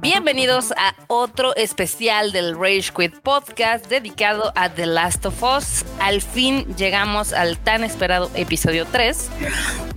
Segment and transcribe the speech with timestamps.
[0.00, 5.84] Bienvenidos a otro especial del Rage Quit Podcast dedicado a The Last of Us.
[6.00, 9.28] Al fin llegamos al tan esperado episodio 3,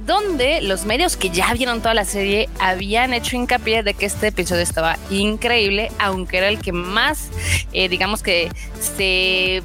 [0.05, 4.27] donde los medios que ya vieron toda la serie habían hecho hincapié de que este
[4.27, 7.29] episodio estaba increíble, aunque era el que más,
[7.73, 9.61] eh, digamos que se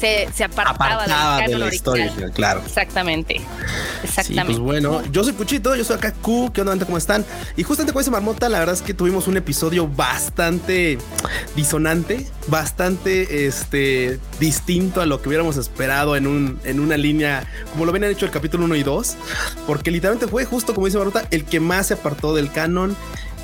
[0.00, 2.62] se, apartaba, de la historia, claro.
[2.64, 3.40] Exactamente.
[4.02, 4.44] Exactamente.
[4.44, 6.84] pues bueno, yo soy Puchito, yo soy acá Q, ¿qué onda?
[6.84, 7.24] ¿Cómo están?
[7.56, 10.98] Y justamente con esa marmota, la verdad es que tuvimos un episodio bastante
[11.54, 17.84] disonante, bastante este, distinto a lo que hubiéramos esperado en, un, en una línea, como
[17.84, 19.16] lo ven hecho el capítulo 1 y 2,
[19.66, 22.96] porque literalmente fue justo como dice Marmota, el que más se apartó del canon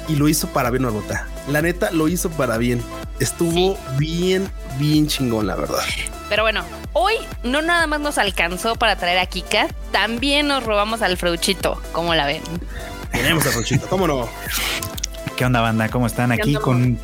[0.09, 1.27] y lo hizo para bien Marmota.
[1.51, 2.81] La neta lo hizo para bien.
[3.21, 5.83] Estuvo bien, bien chingón, la verdad.
[6.29, 11.03] Pero bueno, hoy no nada más nos alcanzó para traer a Kika, también nos robamos
[11.03, 12.43] al Freuchito, ¿cómo la ven?
[13.13, 14.29] Tenemos al Freuchito, ¿cómo no?
[15.37, 15.91] ¿Qué onda, banda?
[15.91, 16.33] ¿Cómo están?
[16.33, 16.99] Aquí con,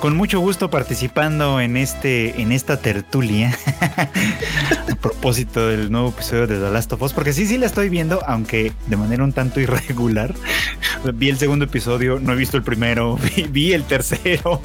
[0.00, 3.54] con mucho gusto participando en este, en esta tertulia
[4.90, 7.90] a propósito del nuevo episodio de The Last of Us, porque sí, sí la estoy
[7.90, 10.34] viendo, aunque de manera un tanto irregular.
[11.12, 13.18] Vi el segundo episodio, no he visto el primero,
[13.50, 14.62] vi, el tercero.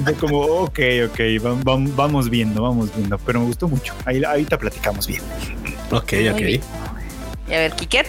[0.00, 1.20] De como, ok, ok,
[1.96, 3.94] vamos, viendo, vamos viendo, pero me gustó mucho.
[4.04, 5.22] Ahí, ahorita platicamos bien.
[5.90, 6.40] Ok, ok.
[7.48, 8.08] Y a ver, Kiket.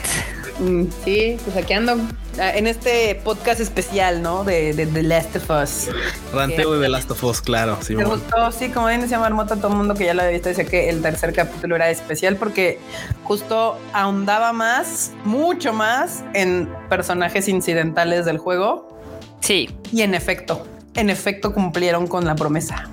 [0.60, 1.98] Mm, sí, pues aquí ando
[2.40, 4.44] ah, en este podcast especial, ¿no?
[4.44, 5.90] De, The Last of Us.
[6.34, 7.78] Ranteo de The Last of Us, claro.
[7.82, 10.34] Sí, me gustó, sí, como bien decía Marmota, todo el mundo que ya lo había
[10.34, 12.80] visto decía que el tercer capítulo era especial porque
[13.24, 19.00] justo ahondaba más, mucho más en personajes incidentales del juego.
[19.40, 19.70] Sí.
[19.92, 22.90] Y en efecto, en efecto cumplieron con la promesa.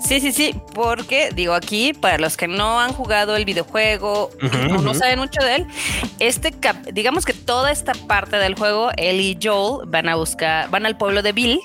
[0.00, 4.82] Sí, sí, sí, porque digo aquí, para los que no han jugado el videojuego o
[4.82, 5.66] no saben mucho de él,
[6.18, 6.52] este
[6.92, 10.96] digamos que toda esta parte del juego, él y Joel van a buscar, van al
[10.96, 11.60] pueblo de Bill,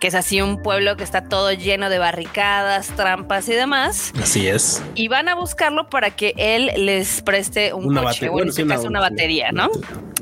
[0.00, 4.12] que es así un pueblo que está todo lleno de barricadas, trampas y demás.
[4.20, 4.82] Así es.
[4.94, 8.86] Y van a buscarlo para que él les preste un coche, o en este caso
[8.86, 9.68] una batería, ¿no?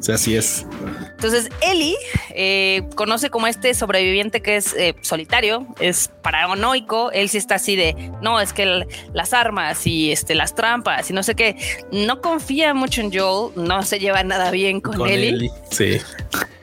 [0.00, 0.66] Sí, así es.
[1.10, 1.96] Entonces, Eli
[2.30, 7.10] eh, conoce como este sobreviviente que es eh, solitario, es paranoico.
[7.10, 11.12] Él sí está así de no, es que las armas y este, las trampas y
[11.12, 11.56] no sé qué.
[11.90, 15.50] No confía mucho en Joel, no se lleva nada bien con, con Eli.
[15.70, 15.98] Sí.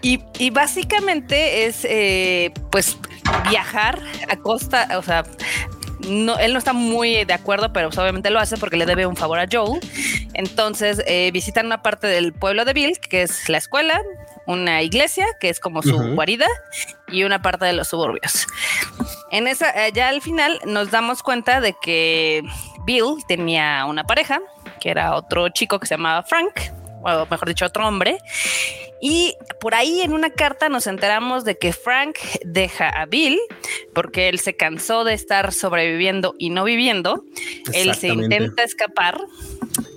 [0.01, 2.97] Y, básicamente es eh, pues
[3.49, 5.23] viajar a costa, o sea,
[6.09, 9.05] no, él no está muy de acuerdo, pero pues, obviamente lo hace porque le debe
[9.05, 9.79] un favor a Joel.
[10.33, 14.01] Entonces visitan una parte del pueblo de Bill, que es la escuela,
[14.45, 16.47] una iglesia, que es como su guarida,
[17.07, 18.45] y una parte de los suburbios.
[19.31, 22.43] En esa, eh, ya al final nos damos cuenta de que
[22.85, 24.41] Bill tenía una pareja,
[24.81, 26.59] que era otro chico que se llamaba Frank,
[27.05, 28.17] o mejor dicho, otro hombre.
[29.01, 33.39] Y por ahí en una carta nos enteramos de que Frank deja a Bill
[33.93, 37.23] porque él se cansó de estar sobreviviendo y no viviendo.
[37.73, 39.19] Él se intenta escapar,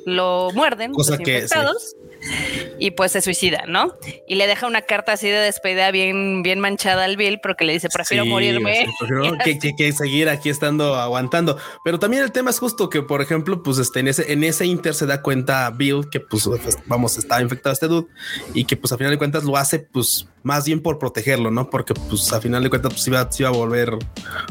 [0.05, 1.97] lo muerden Cosa los infectados
[2.79, 3.93] y pues se suicida, ¿no?
[4.27, 7.73] Y le deja una carta así de despedida bien, bien manchada al Bill porque le
[7.73, 8.87] dice, prefiero morirme.
[9.77, 11.59] que, seguir aquí estando aguantando.
[11.85, 14.67] Pero también el tema es justo que, por ejemplo, pues este, en ese, en ese
[14.67, 18.09] inter se da cuenta Bill que pues, pues vamos, está infectado este dude
[18.55, 21.69] y que pues a final de cuentas lo hace pues más bien por protegerlo, ¿no?
[21.69, 23.99] Porque pues a final de cuentas pues iba, iba a volver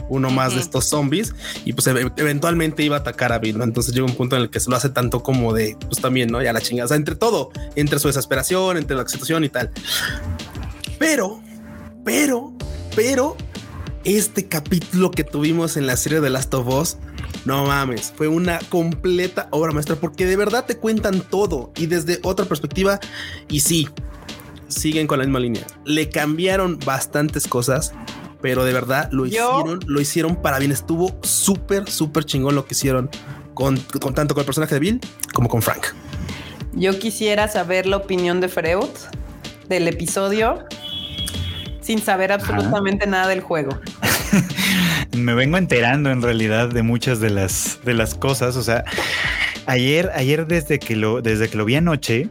[0.09, 1.33] uno más de estos zombies
[1.65, 3.63] y pues eventualmente iba a atacar a Bill, ¿no?
[3.63, 6.29] Entonces llega un punto en el que se lo hace tanto como de pues también,
[6.29, 6.39] ¿no?
[6.39, 9.71] Ya la chingada, o sea, entre todo, entre su desesperación, entre la situación y tal.
[10.99, 11.41] Pero,
[12.05, 12.53] pero,
[12.95, 13.35] pero,
[14.03, 16.97] este capítulo que tuvimos en la serie de Last of Us,
[17.45, 22.19] no mames, fue una completa obra maestra porque de verdad te cuentan todo y desde
[22.21, 22.99] otra perspectiva.
[23.49, 23.89] Y sí,
[24.67, 25.66] siguen con la misma línea.
[25.85, 27.94] Le cambiaron bastantes cosas,
[28.41, 30.72] pero de verdad lo hicieron, lo hicieron para bien.
[30.72, 33.09] Estuvo súper, súper chingón lo que hicieron
[33.53, 35.01] con, con tanto con el personaje de Bill
[35.33, 35.88] como con Frank.
[36.74, 38.89] Yo quisiera saber la opinión de Freud
[39.68, 40.63] del episodio
[41.81, 43.80] sin saber absolutamente nada del juego.
[45.18, 48.57] Me vengo enterando en realidad de muchas de las de las cosas.
[48.57, 48.83] O sea,
[49.65, 52.30] ayer, ayer desde que lo, desde que lo vi anoche,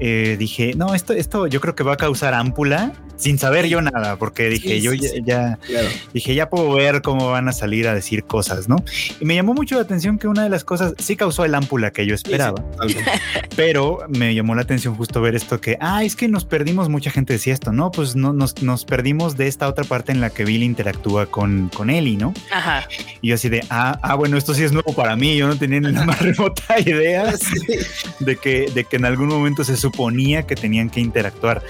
[0.00, 3.82] eh, dije, no, esto, esto yo creo que va a causar ámpula sin saber yo
[3.82, 5.58] nada, porque dije, yo ya,
[6.14, 8.76] dije, ya puedo ver cómo van a salir a decir cosas, ¿no?
[9.20, 11.90] Y me llamó mucho la atención que una de las cosas sí causó el ámpula
[11.90, 12.64] que yo esperaba,
[13.56, 17.10] pero me llamó la atención justo ver esto que, ah, es que nos perdimos, mucha
[17.10, 17.90] gente decía esto, ¿no?
[17.90, 21.70] Pues no, nos, nos perdimos de esta otra parte en la que Bill interactúa con,
[21.74, 22.32] con Ellie, ¿no?
[22.52, 22.86] Ajá.
[23.20, 25.58] Y yo así de, ah, ah, bueno, esto sí es nuevo para mí, yo no
[25.58, 27.34] tenía ni la más remota idea
[28.20, 31.62] de, que, de que en algún momento se suponía que tenían que interactuar.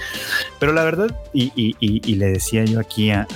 [0.59, 1.15] Pero la verdad,
[1.55, 3.27] y, le decía yo aquí a,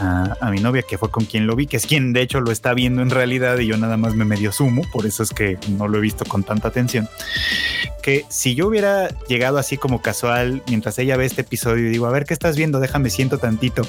[0.52, 2.74] mi novia, que fue con quien lo vi, que es quien de hecho lo está
[2.74, 5.88] viendo en realidad y yo nada más me medio sumo, por eso es que no
[5.88, 7.08] lo he visto con tanta atención,
[8.02, 12.06] que si yo hubiera llegado así como casual mientras ella ve este episodio y digo,
[12.06, 12.80] a ver, ¿qué estás viendo?
[12.80, 13.84] Déjame siento tantito,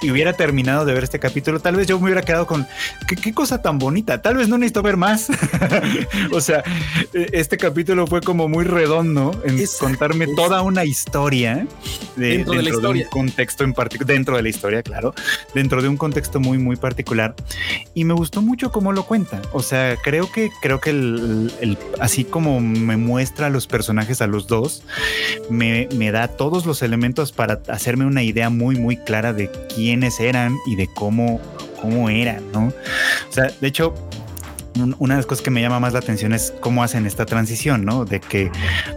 [0.00, 2.66] y hubiera terminado de ver este capítulo, tal vez yo me hubiera quedado con,
[3.06, 5.28] qué, cosa tan bonita, tal vez no necesito ver más.
[6.32, 6.62] o sea,
[7.12, 11.66] e, este capítulo fue como muy redondo en contarme toda una historia
[12.16, 13.04] de, dentro, de la historia.
[13.04, 15.14] un contexto en particular, dentro de la historia, claro,
[15.54, 17.34] dentro de un contexto muy, muy particular.
[17.94, 19.40] Y me gustó mucho cómo lo cuenta.
[19.52, 24.26] O sea, creo que, creo que el, así como me muestra a los personajes a
[24.26, 24.82] los dos,
[25.50, 30.20] me, me da todos los elementos para hacerme una idea muy, muy clara de quiénes
[30.20, 31.40] eran y de cómo,
[31.80, 32.72] cómo eran, ¿no?
[33.28, 33.94] O sea, de hecho,
[34.98, 37.84] una de las cosas que me llama más la atención es cómo hacen esta transición,
[37.84, 38.04] ¿no?
[38.04, 38.50] De que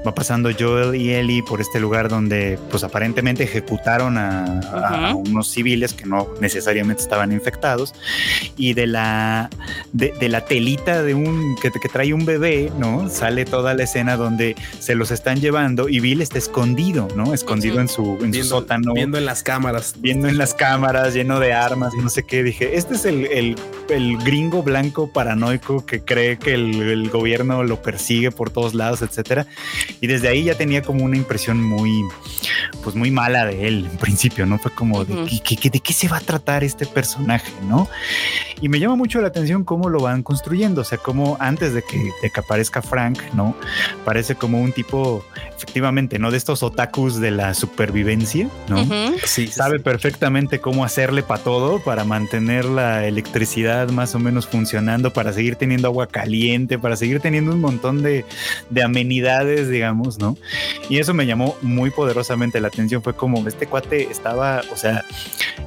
[0.05, 5.93] va pasando Joel y Ellie por este lugar donde, pues aparentemente ejecutaron a, unos civiles
[5.93, 7.93] que no necesariamente estaban infectados
[8.57, 9.49] y de la
[9.93, 13.09] de, la telita de un que, que, trae un bebé, ¿no?
[13.09, 17.33] Sale toda la escena donde se los están llevando y Bill está escondido, ¿no?
[17.33, 21.39] Escondido en su en su sótano, viendo en las cámaras, viendo en las cámaras, lleno
[21.39, 22.43] de armas y no sé qué.
[22.43, 23.55] Dije, este es el, el,
[23.89, 29.47] el gringo blanco paranoico que cree que el, gobierno lo persigue por todos lados, etcétera.
[29.99, 32.03] Y desde ahí ya tenía como una impresión muy,
[32.83, 34.59] pues muy mala de él en principio, ¿no?
[34.59, 37.89] Fue como de, ¿qué, de qué se va a tratar este personaje, ¿no?
[38.61, 41.81] Y me llama mucho la atención cómo lo van construyendo, o sea, cómo antes de
[41.81, 43.55] que, de que aparezca Frank, ¿no?
[44.05, 45.25] Parece como un tipo,
[45.55, 46.29] efectivamente, ¿no?
[46.29, 48.85] De estos otakus de la supervivencia, ¿no?
[49.25, 55.11] Sí, sabe perfectamente cómo hacerle para todo, para mantener la electricidad más o menos funcionando,
[55.11, 58.25] para seguir teniendo agua caliente, para seguir teniendo un montón de,
[58.69, 60.37] de amenidades, digamos, ¿no?
[60.87, 63.01] Y eso me llamó muy poderosamente la atención.
[63.01, 65.03] Fue como este cuate estaba, o sea,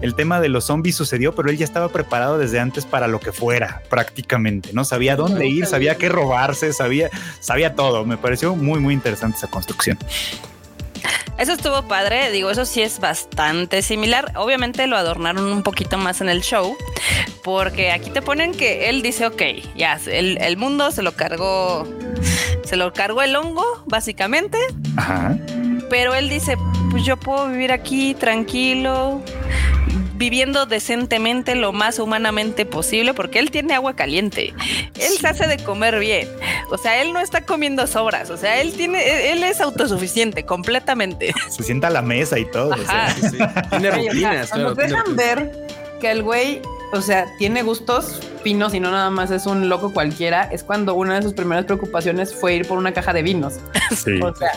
[0.01, 3.21] el tema de los zombies sucedió, pero él ya estaba preparado desde antes para lo
[3.21, 4.85] que fuera, prácticamente, ¿no?
[4.85, 7.11] Sabía dónde ir, sabía qué robarse, sabía,
[7.41, 8.05] sabía todo.
[8.05, 9.99] Me pareció muy, muy interesante esa construcción.
[11.39, 14.33] Eso estuvo padre, digo, eso sí es bastante similar.
[14.37, 16.77] Obviamente lo adornaron un poquito más en el show,
[17.43, 19.43] porque aquí te ponen que él dice, ok,
[19.77, 21.89] ya, el, el mundo se lo cargó,
[22.65, 24.59] se lo cargó el hongo, básicamente.
[24.97, 25.37] Ajá.
[25.91, 26.57] Pero él dice,
[26.91, 29.23] pues yo puedo vivir aquí tranquilo,
[30.15, 34.55] viviendo decentemente lo más humanamente posible porque él tiene agua caliente.
[34.99, 36.29] Él se hace de comer bien.
[36.71, 38.31] O sea, él no está comiendo sobras.
[38.31, 41.33] O sea, él tiene, él es autosuficiente completamente.
[41.51, 42.75] Se sienta a la mesa y todo.
[43.71, 44.51] Tiene rutinas.
[44.51, 45.67] Cuando dejan ver
[46.01, 49.93] que el güey, o sea, tiene gustos finos y no nada más es un loco
[49.93, 53.55] cualquiera, es cuando una de sus primeras preocupaciones fue ir por una caja de vinos.
[54.23, 54.53] O sea,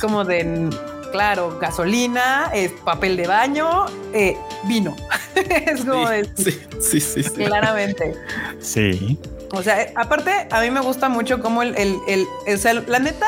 [0.00, 0.68] como de
[1.12, 4.94] claro, gasolina, es papel de baño, eh, vino.
[5.34, 8.14] es como sí, sí, sí, sí, Claramente.
[8.60, 9.18] Sí.
[9.52, 12.98] O sea, aparte, a mí me gusta mucho cómo el, el, el, o sea, la
[12.98, 13.26] neta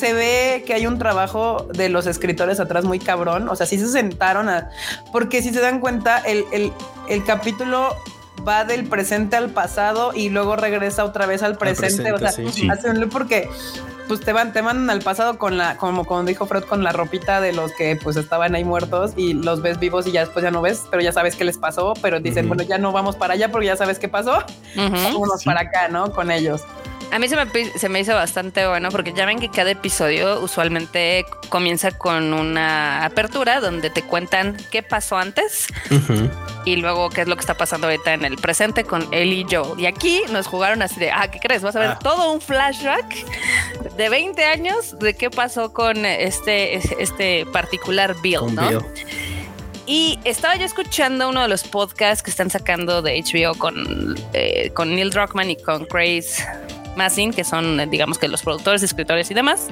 [0.00, 3.48] se ve que hay un trabajo de los escritores atrás muy cabrón.
[3.48, 4.70] O sea, sí se sentaron a.
[5.12, 6.72] Porque si se dan cuenta, el, el,
[7.08, 7.94] el capítulo
[8.46, 12.12] va del presente al pasado y luego regresa otra vez al presente.
[12.12, 13.48] o sea, hace un loop porque
[14.08, 16.90] pues te van, te mandan al pasado con la, como, como dijo Fred, con la
[16.90, 20.42] ropita de los que pues estaban ahí muertos y los ves vivos y ya después
[20.42, 23.14] ya no ves, pero ya sabes qué les pasó, pero dicen, bueno, ya no vamos
[23.14, 26.10] para allá porque ya sabes qué pasó, vámonos para acá, ¿no?
[26.10, 26.62] Con ellos.
[27.12, 30.40] A mí se me, se me hizo bastante bueno porque ya ven que cada episodio
[30.40, 35.66] usualmente comienza con una apertura donde te cuentan qué pasó antes
[36.64, 39.44] y luego qué es lo que está pasando ahorita en el presente con él y
[39.50, 39.80] Joe.
[39.80, 41.62] Y aquí nos jugaron así de, ah, ¿qué crees?
[41.62, 41.98] Vas a ver ah.
[42.00, 48.84] todo un flashback de 20 años de qué pasó con este, este particular Bill, ¿no?
[49.86, 54.70] Y estaba yo escuchando uno de los podcasts que están sacando de HBO con, eh,
[54.74, 56.44] con Neil Druckmann y con Grace
[56.96, 59.68] Massin, que son, digamos que los productores, escritores y demás.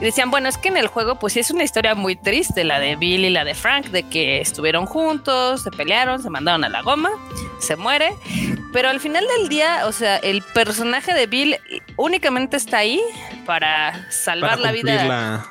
[0.00, 2.64] Y decían, bueno, es que en el juego, pues sí es una historia muy triste,
[2.64, 6.64] la de Bill y la de Frank, de que estuvieron juntos, se pelearon, se mandaron
[6.64, 7.10] a la goma,
[7.58, 8.14] se muere.
[8.72, 11.56] Pero al final del día, o sea, el personaje de Bill
[11.96, 13.00] únicamente está ahí
[13.46, 15.46] para salvar la vida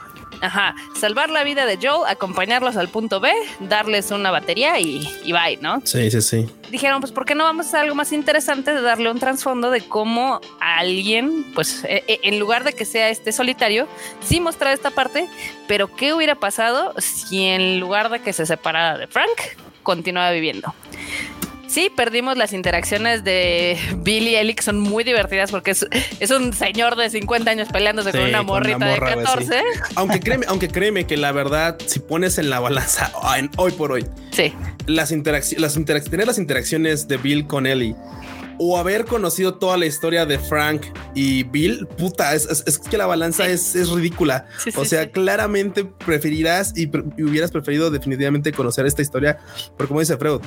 [0.46, 5.32] Ajá, salvar la vida de Joel, acompañarlos al punto B, darles una batería y, y
[5.32, 5.82] bye, ¿no?
[5.84, 6.48] Sí, sí, sí.
[6.70, 9.72] Dijeron, pues, ¿por qué no vamos a hacer algo más interesante de darle un trasfondo
[9.72, 13.88] de cómo alguien, pues, eh, eh, en lugar de que sea este solitario,
[14.22, 15.28] sí mostrar esta parte,
[15.68, 20.76] pero ¿qué hubiera pasado si en lugar de que se separara de Frank, continuaba viviendo?
[21.68, 25.86] Sí, perdimos las interacciones de Billy y Ellie, que son muy divertidas porque es,
[26.20, 29.14] es un señor de 50 años peleándose Sí, con una con morrita una morra, de
[29.16, 29.62] güey, 14.
[29.96, 33.92] Aunque créeme, aunque créeme que la verdad, si pones en la balanza en- hoy por
[33.92, 34.54] hoy, Sí,
[34.86, 37.96] las interacciones, las interac- tener las interacciones de Bill con Ellie
[38.58, 42.98] o haber conocido toda la historia de Frank y Bill, puta, es, es- es que
[42.98, 43.52] la balanza Sí.
[43.52, 44.46] es, es ridícula.
[44.64, 45.10] Sí, sí, o sea, sí.
[45.10, 49.40] claramente preferirás y, pre- y hubieras preferido definitivamente conocer esta historia,
[49.76, 50.40] porque como dice Freud,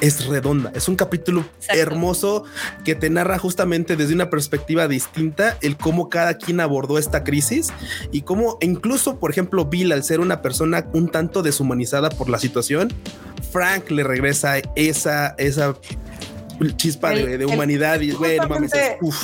[0.00, 1.80] es redonda, es un capítulo Exacto.
[1.80, 2.44] hermoso
[2.84, 7.68] que te narra justamente desde una perspectiva distinta el cómo cada quien abordó esta crisis
[8.10, 12.38] y cómo incluso, por ejemplo, Bill, al ser una persona un tanto deshumanizada por la
[12.38, 12.92] situación,
[13.52, 15.74] Frank le regresa esa, esa
[16.76, 19.22] chispa de, El- de el- humanidad y güey, mames, es- justamente- uf.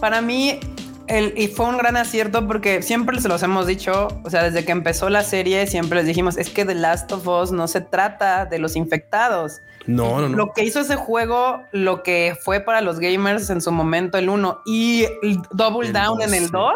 [0.00, 0.58] Para mí,
[1.06, 4.64] el, y fue un gran acierto porque siempre se los hemos dicho, o sea, desde
[4.64, 7.80] que empezó la serie, siempre les dijimos, es que The Last of Us no se
[7.80, 9.60] trata de los infectados.
[9.86, 10.36] No, no, no.
[10.36, 14.28] Lo que hizo ese juego, lo que fue para los gamers en su momento el
[14.28, 16.50] 1 y el Double El Down dos, en el sí.
[16.52, 16.72] 2,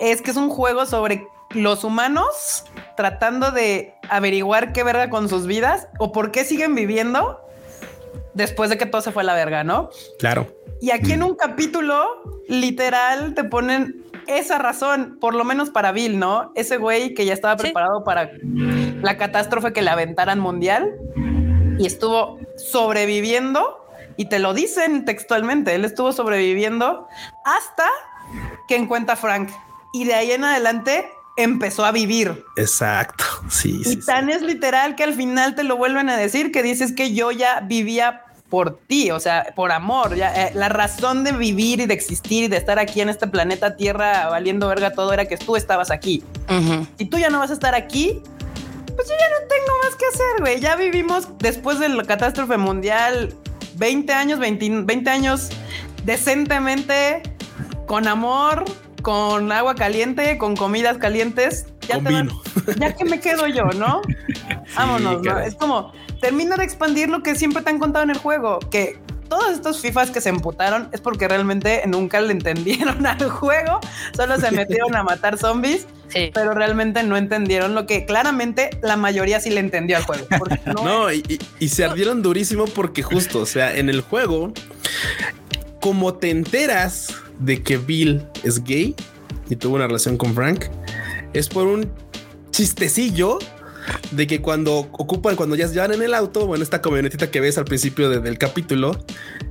[0.00, 2.64] es que es un juego sobre los humanos
[2.96, 7.40] tratando de averiguar qué verga con sus vidas o por qué siguen viviendo
[8.34, 9.90] después de que todo se fue a la verga, ¿no?
[10.18, 10.48] Claro.
[10.84, 12.04] Y aquí en un capítulo,
[12.46, 16.52] literal, te ponen esa razón, por lo menos para Bill, ¿no?
[16.54, 17.62] Ese güey que ya estaba Sí.
[17.62, 18.30] preparado para
[19.00, 20.92] la catástrofe que le aventaran mundial
[21.78, 23.86] y estuvo sobreviviendo.
[24.18, 27.08] Y te lo dicen textualmente, él estuvo sobreviviendo
[27.46, 27.86] hasta
[28.68, 29.48] que encuentra a Frank.
[29.94, 32.44] Y de ahí en adelante empezó a vivir.
[32.56, 33.24] Exacto.
[33.48, 34.06] Sí, Y sí, sí.
[34.06, 37.30] tan es literal que al final te lo vuelven a decir que dices que yo
[37.30, 40.14] ya vivía por ti, o sea, por amor.
[40.16, 43.26] Ya, eh, la razón de vivir y de existir y de estar aquí en este
[43.26, 46.22] planeta Tierra valiendo verga todo era que tú estabas aquí.
[46.48, 46.86] Ujú.
[46.98, 48.20] Si tú ya no vas a estar aquí,
[48.94, 50.60] pues yo ya no tengo más que hacer, güey.
[50.60, 53.34] Ya vivimos después de la catástrofe mundial
[53.76, 55.48] 20 años, 20, 20 años
[56.04, 57.22] decentemente,
[57.86, 58.64] con amor,
[59.02, 61.66] con agua caliente, con comidas calientes.
[61.88, 62.30] Ya Con te van-
[62.78, 64.00] ya que me quedo yo, ¿no?
[64.76, 65.38] Vámonos, ¿no?
[65.40, 65.92] Es como
[66.24, 69.80] termina de expandir lo que siempre te han contado en el juego, que todos estos
[69.82, 73.78] FIFAs que se emputaron es porque realmente nunca le entendieron al juego,
[74.16, 76.30] solo se metieron a matar zombies, Sí.
[76.32, 80.26] pero realmente no entendieron lo que claramente la mayoría sí le entendió al juego.
[80.66, 84.52] no, No, y, y- y se ardieron durísimo porque justo, o sea, en el juego,
[85.80, 88.94] como te enteras de que Bill es gay
[89.50, 90.66] y tuvo una relación con Frank,
[91.34, 91.90] es por un
[92.50, 93.38] chistecillo
[94.10, 97.40] de que cuando ocupan, cuando ya se van en el auto, bueno, esta camionetita que
[97.40, 99.04] ves al principio de- del capítulo,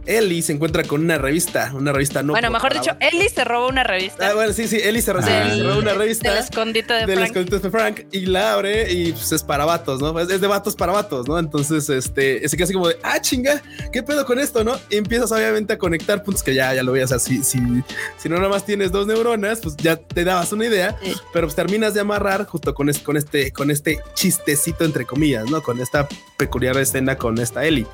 [0.06, 2.34] Ellie se encuentra con una revista, una revista no.
[2.34, 4.30] bueno, mejor dicho, Ellie se robó una revista.
[4.30, 7.16] Ah, bueno, sí, sí, Ellie se, se Del- robó una revista Del escondite de del
[7.16, 7.28] Frank.
[7.28, 10.18] escondite de Frank y la abre y pues, es para vatos, ¿no?
[10.20, 11.40] Es, es de vatos para vatos, ¿no?
[11.40, 13.62] Entonces, este, es casi como de, ah, chinga,
[13.92, 14.78] ¿qué pedo con esto, no?
[14.90, 17.44] Y empiezas obviamente a conectar puntos que ya, ya lo veías así.
[17.44, 17.60] Si,
[18.18, 21.14] si no nada más tienes dos neuronas, pues ya te dabas una idea, Sí.
[21.32, 25.50] pero pues terminas de amarrar justo con, es- con este, con este chistecito entre comillas,
[25.50, 25.62] ¿no?
[25.62, 27.86] Con esta peculiar escena con esta Ellie.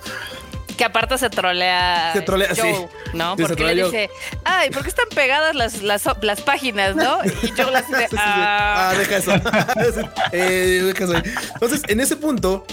[0.78, 2.12] Que aparte se trolea.
[2.14, 2.86] Se trolea, Joel, sí.
[3.14, 3.36] ¿no?
[3.36, 4.10] Sí, Porque le dice,
[4.46, 7.18] ay, ¿por qué están pegadas las, las, las páginas, no?
[7.26, 8.16] Y Sí, sí, sí.
[8.20, 8.92] ah.
[8.92, 9.32] Ah, deja eso.
[10.32, 11.16] Eh, deja eso.
[11.56, 12.64] Entonces, en ese punto,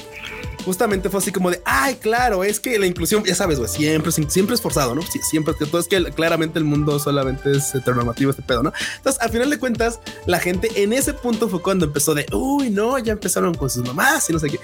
[0.66, 4.12] justamente fue así como de, ay, claro, es que la inclusión, ya sabes, güey, siempre,
[4.12, 5.00] siempre es forzado, ¿no?
[5.00, 8.72] Sí, siempre, todo es que claramente el mundo solamente es heteronormativo, este pedo, ¿no?
[8.98, 12.68] Entonces, al final de cuentas, la gente en ese punto fue cuando empezó de, uy,
[12.68, 14.60] no, ya empezaron con sus mamás y no sé qué.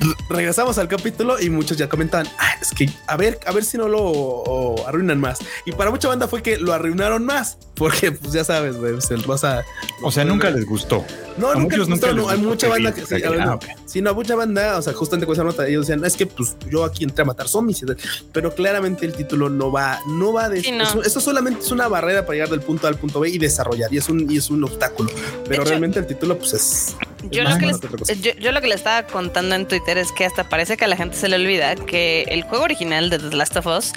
[0.00, 2.26] Re- Regresamos al capítulo y muchos ya comentaban,
[2.60, 5.38] es que a ver, a ver si no lo arruinan más.
[5.64, 9.10] Y para mucha banda fue que lo arruinaron más, porque pues ya sabes, güey, pues,
[9.10, 9.64] el rosa.
[10.02, 11.04] O sea, nunca les gustó.
[11.36, 13.00] No, A nunca les muchos gustó, nunca no, les hay gustó mucha que banda que
[13.06, 13.54] sí, que- a ver, ah, no.
[13.56, 13.64] ok.
[13.84, 16.56] Sí, no, mucha banda, o sea, justamente con esa nota, ellos decían, es que pues
[16.70, 17.96] yo aquí entré a matar zombies, y tal",
[18.32, 20.82] pero claramente el título no va, no va de Sí, no.
[20.84, 23.38] eso, eso solamente es una barrera para llegar del punto A al punto B y
[23.38, 25.10] desarrollar, y es un, y es un obstáculo,
[25.46, 26.96] pero hecho, realmente el título pues es...
[27.30, 30.48] Yo lo, que les, yo lo que le estaba contando en Twitter es que hasta
[30.48, 33.56] parece que a la gente se le olvida que el juego original de The Last
[33.56, 33.92] of Us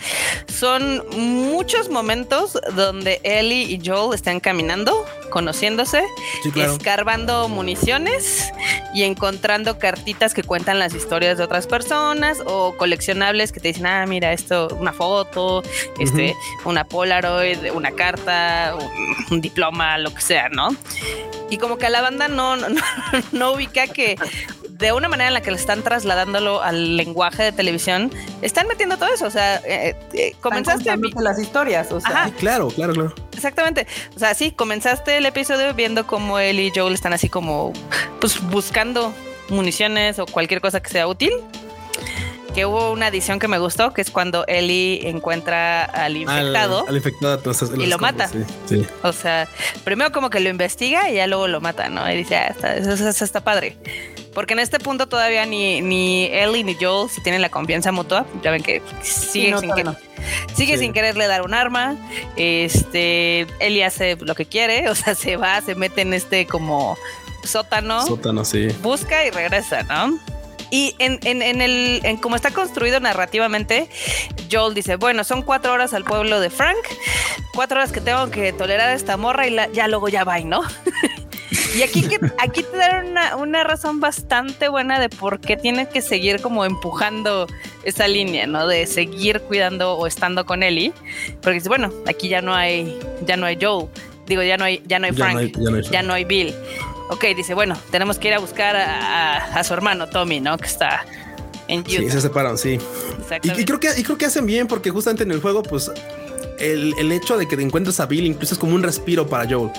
[0.47, 6.03] son muchos momentos donde Ellie y Joel están caminando, conociéndose,
[6.43, 6.73] Sí, claro.
[6.73, 8.51] escarbando municiones
[8.93, 13.85] y encontrando cartitas que cuentan las historias de otras personas o coleccionables que te dicen,
[13.85, 15.63] ah, mira, esto, una foto,
[15.99, 20.69] este, una Polaroid, una carta, un, un diploma, lo que sea, ¿no?
[21.49, 22.81] Y como que a la banda no, no, no,
[23.31, 24.15] no ubica que
[24.79, 28.97] de una manera en la que le están trasladándolo al lenguaje de televisión, están metiendo
[28.97, 29.27] todo eso.
[29.27, 32.25] O sea, eh, eh, comenzaste las historias, o sea, Ajá.
[32.27, 33.13] Sí, claro, claro, claro.
[33.35, 33.85] Exactamente.
[34.15, 37.73] O sea, sí, comenzaste el episodio viendo cómo él y Joel están así como,
[38.21, 39.13] pues buscando
[39.49, 41.31] municiones o cualquier cosa que sea útil.
[42.55, 46.81] Que hubo una edición que me gustó, que es cuando Ellie encuenra al infectado.
[46.83, 47.35] Al, al infectado.
[47.35, 48.27] entonces, Y lo mata.
[48.27, 48.87] Sí, sí.
[49.03, 49.47] O sea,
[49.83, 52.11] primero como que lo investiga y ya luego lo mata, ¿no?
[52.11, 53.77] Y dice, ah, está, eso, eso- eso está padre.
[54.39, 58.25] Porque en este punto todavía ni, ni Ellie ni Joel si tienen la confianza mutua.
[58.41, 59.97] Ya ven que sigue, no, sin, que- no.
[60.55, 60.83] sigue Sí.
[60.85, 61.97] sin quererle dar un arma.
[62.37, 66.97] Este, Ellie hace lo que quiere, o sea, se va, se mete en este como
[67.43, 68.69] sótano, Sótano, sí.
[68.81, 70.17] busca y regresa, ¿no?
[70.71, 73.89] Y en, en, en el, en cómo está construido narrativamente,
[74.49, 76.77] Joel dice, bueno, son cuatro horas al pueblo de Frank,
[77.53, 80.39] cuatro horas que tengo que tolerar a esta morra y la- ya luego ya va,
[80.39, 80.61] ¿no?
[81.77, 85.87] y aquí, que, aquí te dan una, una razón bastante buena de por qué tiene
[85.89, 87.47] que seguir como empujando
[87.83, 88.67] esa línea, ¿no?
[88.67, 90.93] De seguir cuidando o estando con Ellie.
[91.41, 93.87] Porque dice, bueno, aquí ya no hay, ya no hay Joel.
[94.27, 96.01] Digo, ya no hay, ya no hay Ya Frank no hay- ya no hay ya
[96.03, 96.53] no hay Bill.
[97.09, 100.57] Ok, dice, bueno, tenemos que ir a buscar a, a- a su hermano Tommy, ¿no?
[100.57, 101.03] Que está
[101.67, 101.89] en Utah.
[101.89, 102.79] Sí, se separaron, sí.
[103.43, 105.91] Y, y creo que, y creo que hacen bien porque justamente en el juego, pues
[106.59, 109.49] el, el hecho de que te encuentres a Bill incluso es como un respiro para
[109.49, 109.71] Joel.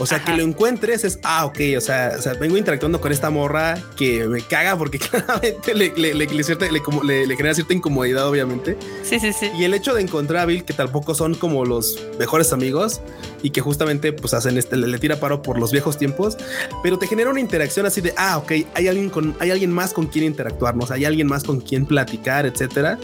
[0.00, 0.26] O sea, Ajá.
[0.26, 3.76] que lo encuentres es, ah, ok, o sea, o sea, vengo interactuando con esta morra
[3.96, 8.76] que me caga porque claramente le, le, le, cierta- como- le- genera cierta incomodidad, obviamente.
[9.02, 9.50] Sí, sí, sí.
[9.58, 13.00] Y el hecho de encontrar a Bill, que tampoco son como los mejores amigos
[13.42, 16.36] y que justamente pues hacen este, le, tira paro por los viejos tiempos,
[16.82, 19.92] pero te genera una interacción así de, ah, ok, hay alguien con, hay alguien más
[19.92, 20.84] con quien interactuar, ¿no?
[20.84, 22.98] O sea, hay alguien más con quien platicar, etcétera.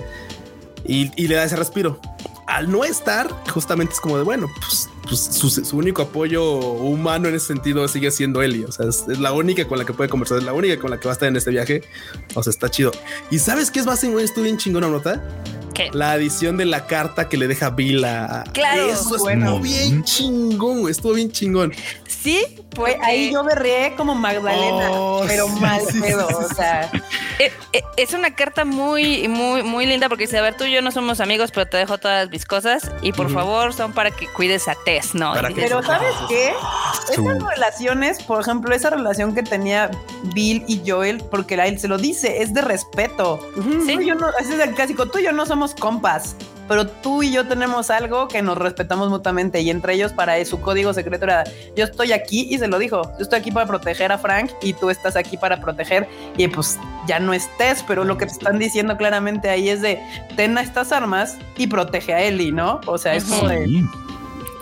[0.87, 1.99] Y, y le da ese respiro.
[2.47, 7.29] Al no estar, justamente es como de, bueno, pues, pues, su, su único apoyo humano
[7.29, 8.65] en ese sentido sigue siendo Ellie.
[8.65, 10.91] O sea, es, es la única con la que puede conversar, es la única con
[10.91, 11.83] la que va a estar en este viaje.
[12.35, 12.93] O sea, está chido.
[13.31, 14.03] ¿Y sabes qué es más?
[14.05, 15.23] Estuvo bien chingona nota
[15.75, 15.91] ¿Qué?
[15.93, 18.45] la adición de la carta que le deja Bill a.
[18.53, 18.91] Claro.
[18.91, 19.47] Eso Bueno.
[19.47, 21.73] estuvo bien chingón, estuvo bien chingón.
[22.07, 22.45] Sí,
[22.75, 26.29] Fue ahí yo berreé como Magdalena, Oh, pero sí, mal sí, pedo.
[26.29, 26.91] sí, o sea,
[27.39, 30.73] eh, eh, es una carta muy, muy, muy linda porque dice, a ver, tú y
[30.73, 34.11] yo no somos amigos, pero te dejo todas mis cosas y por favor son para
[34.11, 35.33] que cuides a Tess, ¿no?
[35.55, 36.53] Pero ¿sabes qué?
[37.15, 37.29] Tú.
[37.31, 39.91] Esas relaciones, por ejemplo, esa relación que tenía
[40.35, 43.39] Bill y Joel, porque él se lo dice, es de respeto.
[43.87, 43.95] Sí.
[43.95, 46.37] Tú y yo no, es el clásico, tú y yo no somos compas,
[46.69, 50.61] pero tú y yo tenemos algo que nos respetamos mutuamente y entre ellos para su
[50.61, 51.45] código secreto era,
[51.77, 54.73] yo estoy aquí y se lo dijo, yo estoy aquí para proteger a Frank y
[54.73, 58.59] tú estás aquí para proteger y pues ya no estés, pero lo que te están
[58.59, 60.01] diciendo claramente ahí es de,
[60.37, 62.81] ten estas armas y protege a Ellie, ¿no?
[62.87, 63.85] O sea, es como de...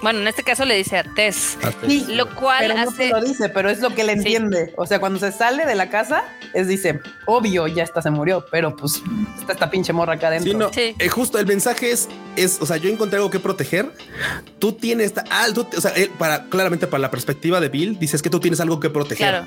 [0.03, 3.09] Bueno, en este caso le dice a Tess, Sí, lo cual pero no te hace...
[3.11, 4.19] lo dice, pero es lo que le Sí.
[4.19, 4.75] entiende.
[4.77, 8.45] O sea, cuando se sale de la casa, es dice, obvio, ya está, se murió,
[8.51, 9.01] pero pues
[9.39, 10.51] está esta pinche morra acá adentro.
[10.53, 10.95] Sí, no, Sí.
[10.99, 13.93] eh, justo el mensaje es, es, o sea, yo encontré algo que proteger.
[14.59, 17.99] Tú tienes, esta- ah, tú- o sea, él, para claramente para la perspectiva de Bill,
[17.99, 19.29] dices que tú tienes algo que proteger.
[19.29, 19.47] Claro.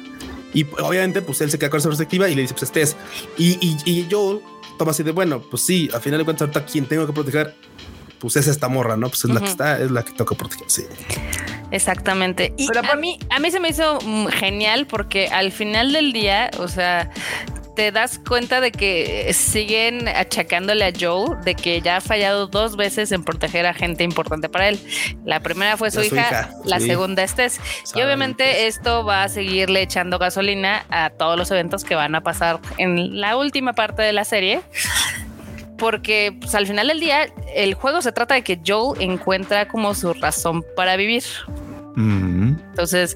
[0.54, 2.96] Y obviamente, pues él se queda con esa perspectiva y le dice, pues estés.
[3.38, 4.40] Y, y, y Joel
[4.78, 7.54] toma así de, bueno, pues sí, al final de cuentas, ahorita quien tengo que proteger,
[8.20, 9.10] pues es esta morra, ¿no?
[9.10, 10.70] Pues es la que está, es la que que proteger.
[10.70, 10.84] Sí.
[11.72, 12.54] Exactamente.
[12.58, 16.14] Y Pero a mí, a mí se me hizo mm, genial porque al final del
[16.14, 17.10] día, o sea,
[17.76, 22.78] te das cuenta de que siguen achacándole a Joe de que ya ha fallado dos
[22.78, 24.80] veces en proteger a gente importante para él.
[25.26, 26.88] La primera fue su, hija, la sí.
[26.88, 27.60] segunda es Tess.
[27.94, 28.78] Y obviamente pues.
[28.78, 33.20] esto va a seguirle echando gasolina a todos los eventos que van a pasar en
[33.20, 34.62] la última parte de la serie.
[35.78, 39.94] Porque pues, al final del día el juego se trata de que Joel encuentra como
[39.94, 41.24] su razón para vivir.
[41.98, 43.16] Entonces,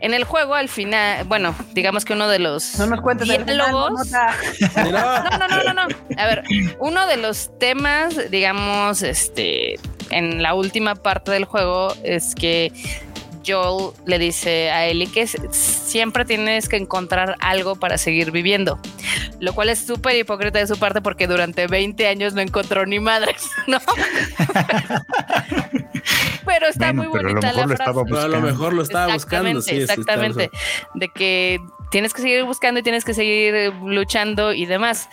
[0.00, 3.44] en el juego al final, bueno, digamos que uno de los No nos cuentes el
[3.44, 5.96] final, no, no, no, no, no.
[6.16, 6.42] A ver,
[6.78, 9.78] uno de los temas, digamos, este,
[10.10, 12.72] en la última parte del juego es que
[13.46, 18.78] Joel le dice a Ellie que siempre tienes que encontrar algo para seguir viviendo,
[19.40, 22.98] lo cual es súper hipócrita de su parte porque durante 20 años no encontró ni
[23.00, 23.78] madres, ¿no?
[26.44, 28.06] pero está Bueno, muy pero a lo bonita mejor la lo estaba frase.
[28.08, 28.46] pero a lo buscando.
[28.52, 29.48] mejor lo estaba buscando.
[29.58, 30.50] Exactamente, Sí, está- exactamente.
[30.94, 35.08] De que tienes que seguir buscando y tienes que seguir luchando y demás.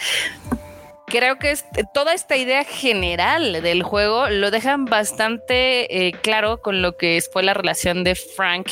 [1.13, 1.53] Creo que
[1.93, 7.43] toda esta idea general del juego lo dejan bastante eh, claro con lo que fue
[7.43, 8.67] la relación de Frank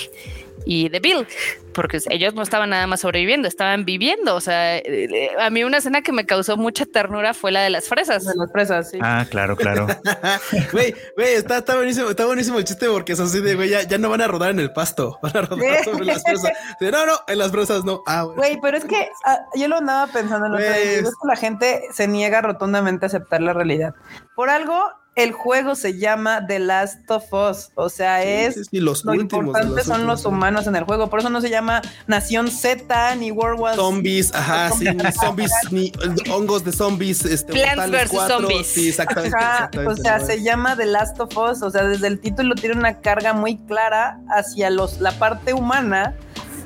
[0.65, 1.27] y de Bill,
[1.73, 4.35] porque ellos no estaban nada más sobreviviendo, estaban viviendo.
[4.35, 7.69] O sea, eh, a mí una escena que me causó mucha ternura fue la de
[7.69, 8.25] las fresas.
[8.25, 8.99] De las fresas, sí.
[9.01, 9.87] Ah, claro, claro.
[10.71, 13.83] Güey, güey, está, está buenísimo, está buenísimo el chiste porque es así de, güey, ya,
[13.83, 16.51] ya no van a rodar en el pasto, van a rodar sobre las fresas.
[16.81, 18.01] No, no, en las fresas no.
[18.07, 18.37] Ah, güey.
[18.37, 21.35] Güey, pero es que ah, yo lo andaba pensando en día, Pues- es que la
[21.35, 23.93] gente se niega rotundamente a aceptar la realidad.
[24.35, 24.83] Por algo,
[25.15, 27.69] el juego se llama The Last of Us.
[27.75, 29.45] O sea, es Sí, sí, los lo últimos.
[29.47, 31.09] importante los son los humanos en el juego.
[31.09, 35.51] Por eso no se llama Nación Z ni World War Zombies, ajá, sí, ni zombies,
[35.69, 35.91] ni
[36.31, 38.39] hongos de zombies, este, Plants mortales versus cuatro.
[38.39, 38.67] zombies.
[38.67, 39.37] Sí, exactamente.
[39.37, 42.55] Ajá, exactamente, o sea, se llama The Last of Us, o sea, desde el título
[42.55, 46.15] tiene una carga muy clara hacia los, la parte humana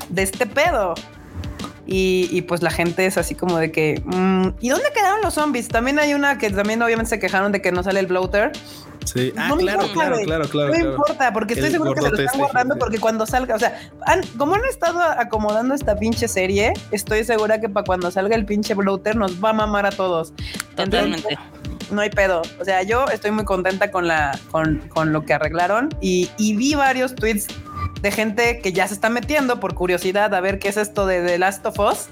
[0.10, 0.94] de este pedo.
[1.88, 5.36] Y, y, pues la gente es así como de que, mm, ¿y dónde quedaron los
[5.36, 5.68] zombies?
[5.68, 8.52] También hay una que también obviamente se quejaron de que no sale el bloater.
[9.06, 9.32] Sí.
[9.38, 10.90] Ah, No me claro, importa, claro, claro, claro, No claro.
[10.92, 12.80] importa, porque estoy El seguro que se lo están este, guardando sí.
[12.80, 17.62] porque cuando salga, o sea, han- como han estado acomodando esta pinche serie, estoy segura
[17.62, 20.34] que para cuando salga el pinche bloater nos va a mamar a todos.
[20.76, 21.38] Totalmente.
[21.92, 22.42] no hay pedo.
[22.60, 26.56] O sea, yo estoy muy contenta con la con, con lo que arreglaron y, y
[26.56, 27.46] vi varios tweets
[28.06, 31.26] de gente que ya se está metiendo por curiosidad a ver qué es esto de
[31.26, 32.06] The Last of Us,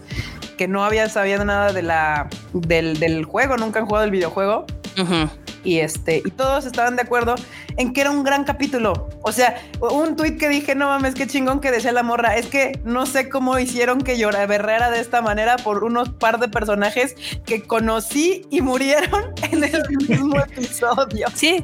[0.57, 4.65] que no había sabido nada de la del, del juego, nunca han jugado el videojuego
[4.99, 5.29] Ujú.
[5.63, 7.35] y este y todos estaban de acuerdo
[7.77, 9.07] en que era un gran capítulo.
[9.21, 12.47] O sea, un tweet que dije, no mames, qué chingón que decía la morra, es
[12.47, 16.47] que no sé cómo hicieron que llora berrera de esta manera por unos par de
[16.47, 21.27] personajes que conocí y murieron en el mismo episodio.
[21.35, 21.63] Sí,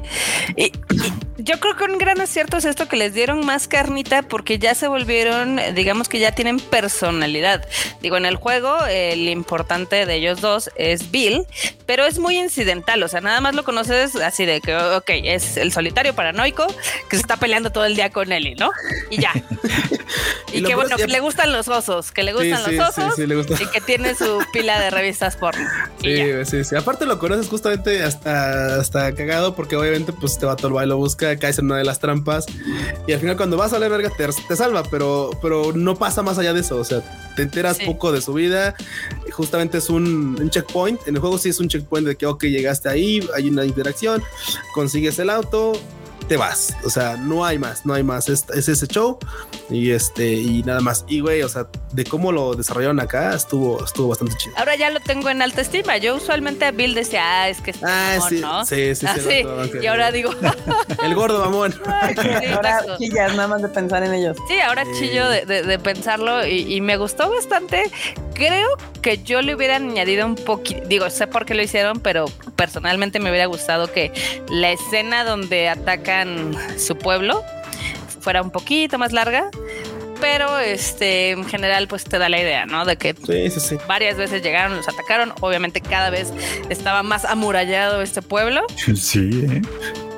[0.56, 0.72] y,
[1.36, 4.58] y yo creo que un gran acierto es esto que les dieron más carnita porque
[4.58, 7.66] ya se volvieron, digamos que ya tienen personalidad.
[8.00, 11.46] Digo, en el juego el importante de ellos dos es Bill,
[11.86, 15.56] pero es muy incidental, o sea, nada más lo conoces así de que, ok, es
[15.56, 16.66] el solitario paranoico
[17.08, 18.70] que se está peleando todo el día con Ellie, ¿no?
[19.10, 19.32] Y ya.
[20.52, 23.26] Y que bueno, que le gustan los osos, que le gustan sí, los osos sí,
[23.26, 23.54] le gusta.
[23.54, 25.66] y que tiene su pila de revistas porno.
[26.02, 26.76] Sí, sí, sí.
[26.76, 30.96] Aparte lo conoces justamente hasta, hasta cagado porque obviamente pues este vato va y lo
[30.96, 32.46] busca, caes en una de las trampas
[33.06, 36.22] y al final cuando vas a la verga te, te salva, pero, pero no pasa
[36.22, 36.76] más allá de eso.
[36.76, 37.02] O sea,
[37.36, 37.86] te enteras Sí.
[37.86, 38.74] poco de su vida.
[39.32, 41.06] Justamente es un, un checkpoint.
[41.06, 44.22] En el juego sí es un checkpoint de que, ok, llegaste ahí, hay una interacción,
[44.74, 45.72] consigues el auto,
[46.30, 46.76] te vas.
[46.84, 48.28] O sea, no hay más, no hay más.
[48.28, 49.18] Es, es ese show
[49.68, 51.04] y este y nada más.
[51.08, 54.54] Y güey, o sea, de cómo lo desarrollaron acá estuvo, estuvo bastante chido.
[54.56, 55.96] Ahora ya lo tengo en alta estima.
[55.96, 58.64] Yo usualmente a Bill decía, ah, es que es Ah, mamón, sí, ¿no?
[58.64, 59.20] sí, sí, Ah, sí,
[59.72, 59.78] sí.
[59.82, 60.30] Y ahora digo,
[61.02, 61.72] El gordo mamón.
[62.22, 64.36] sí, Ahora chillas nada más de pensar en ellos.
[64.46, 67.90] Sí, ahora chillo de, de- de pensarlo y, y me gustó bastante.
[68.40, 68.68] Creo
[69.02, 72.24] que yo le hubiera añadido un poquito, digo, sé por qué lo hicieron, pero
[72.56, 74.12] personalmente me hubiera gustado que
[74.48, 77.44] la escena donde atacan su pueblo
[78.22, 79.50] fuera un poquito más larga.
[80.22, 82.86] Pero este, en general, pues te da la idea, ¿no?
[82.86, 83.76] De que Sí, sí, sí.
[83.86, 85.34] varias veces llegaron, los atacaron.
[85.40, 86.32] Obviamente, cada vez
[86.70, 88.62] estaba más amurallado este pueblo.
[88.96, 89.62] Sí, ¿eh?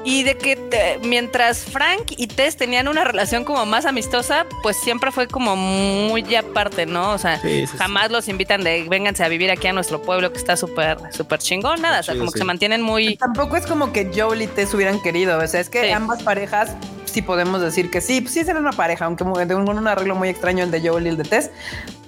[0.05, 4.77] Y de que te- mientras Frank y Tess tenían una relación como más amistosa, pues
[4.77, 7.13] siempre fue como muy aparte, ¿no?
[7.13, 7.79] O sea, Sí, sí, sí.
[7.79, 11.39] jamás los invitan de vénganse a vivir aquí a nuestro pueblo que está súper, súper
[11.39, 12.01] chingón, nada.
[12.01, 13.17] O sea, como que se mantienen muy.
[13.17, 15.39] Tampoco es como que Joel y Tess hubieran querido.
[15.39, 15.91] O sea, es que Sí.
[15.91, 16.73] ambas parejas
[17.13, 20.15] sí podemos decir que sí, pues sí eran una pareja, aunque de un, un arreglo
[20.15, 21.51] muy extraño el de Joel y el de Tess.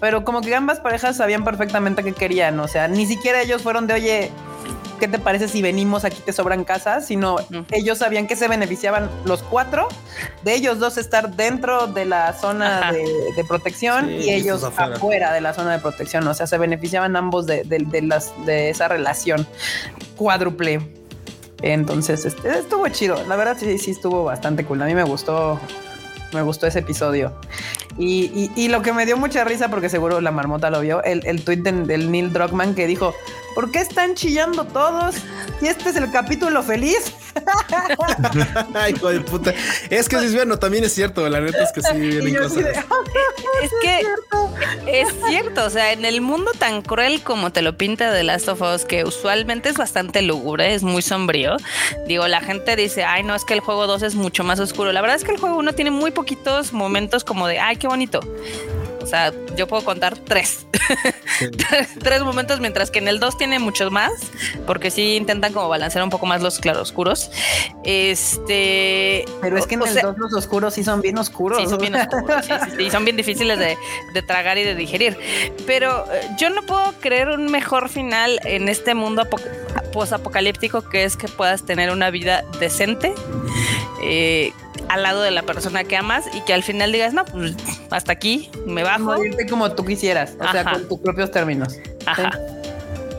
[0.00, 2.58] Pero como que ambas parejas sabían perfectamente qué querían.
[2.60, 4.30] O sea, ni siquiera ellos fueron de oye.
[5.00, 7.04] ¿Qué te parece si venimos aquí te sobran casas?
[7.08, 7.64] Sino Ujú.
[7.72, 9.88] ellos sabían que se beneficiaban los cuatro
[10.44, 13.04] de ellos dos estar dentro de la zona de,
[13.36, 14.94] de protección Sí, y ellos afuera.
[14.96, 15.32] afuera.
[15.32, 16.26] de la zona de protección.
[16.28, 19.46] O sea, se beneficiaban ambos de, de- de las, de esa relación
[20.16, 20.80] cuádruple.
[21.72, 23.16] Entonces, este, estuvo chido.
[23.26, 24.82] La verdad, sí, sí estuvo bastante cool.
[24.82, 25.58] A mí me gustó,
[26.34, 27.32] me gustó ese episodio.
[27.96, 31.42] Y, lo que me dio mucha risa, porque seguro la marmota lo vio, el, el
[31.42, 33.14] tweet de- del Neil Druckmann que dijo:
[33.54, 35.14] ¿Por qué están chillando todos?
[35.62, 37.14] Y este es el capítulo feliz.
[38.74, 39.54] Ay, hijo de puta.
[39.90, 41.28] Es que sí, bueno, también es cierto.
[41.28, 42.56] La neta es que sí vienen cosas.
[42.56, 44.02] de, Es que
[44.86, 48.48] es cierto, o sea, en el mundo tan cruel como te lo pinta The Last
[48.48, 51.56] of Us, que usualmente es bastante lúgubre, es muy sombrío.
[52.06, 54.92] Digo, la gente dice, ay, no, es que el juego 2 es mucho más oscuro.
[54.92, 57.86] La verdad es que el juego 1 tiene muy poquitos momentos como de, ay, qué
[57.86, 58.20] bonito.
[59.02, 60.66] O sea, yo puedo contar tres.
[61.38, 61.46] Sí.
[62.02, 64.12] tres momentos, mientras que en el 2 tiene muchos más,
[64.66, 67.30] porque sí intentan como balancear un poco más los claroscuros.
[67.84, 69.24] Este.
[69.40, 71.58] Pero es que en el sea, 2 los oscuros sí son bien oscuros.
[71.60, 73.76] Sí, son bien oscuros, sí, sí, son bien difíciles de,
[74.12, 75.16] de tragar y de digerir.
[75.66, 79.40] Pero eh, yo no puedo creer un mejor final en este mundo apo-
[79.92, 83.12] posapocalíptico que es que puedas tener una vida decente.
[84.02, 84.52] eh,
[84.94, 87.54] al lado de la persona que amas y que al final digas, no, pues
[87.90, 89.04] hasta aquí me bajo.
[89.04, 91.76] Morirte como tú quisieras, o sea, con tus propios términos.
[92.06, 92.30] Ajá.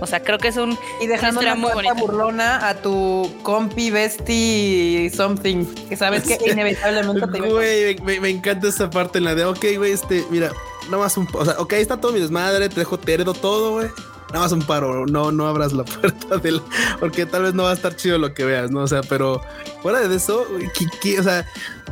[0.01, 1.93] O sea, creo que es un Y dejando una muy bonita.
[1.93, 8.67] burlona a tu compi, bestie, something, que sabes que inevitablemente te Güey, me, me encanta
[8.67, 10.51] esa parte en la de, ok, güey, este, mira,
[10.89, 13.71] nada más un, o sea, ok, está todo mi desmadre, te dejo, te heredo todo,
[13.71, 13.88] güey.
[14.36, 16.62] Nada más un paro, no, no abras la puerta del,
[17.00, 18.82] porque tal vez no va a estar chido lo que veas, ¿no?
[18.82, 19.41] O sea, pero
[19.82, 21.19] fuera de eso, güey, ¿qué- qué?
[21.21, 21.48] o sea,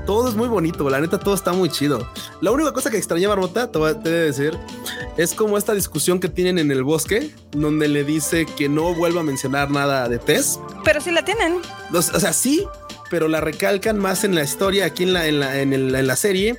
[0.06, 2.06] todo es muy bonito, la neta, todo está muy chido.
[2.42, 4.58] La única cosa que extraña Barbota, te voy a decir,
[5.16, 9.22] es como esta discusión que tienen en el bosque, donde le dice que no vuelva
[9.22, 10.60] a mencionar nada de Tess.
[10.84, 11.60] Pero sí la tienen.
[11.94, 12.68] O sea, sí,
[13.10, 16.08] pero la recalcan más en la historia, aquí en la, en la, en el- en
[16.08, 16.58] la serie,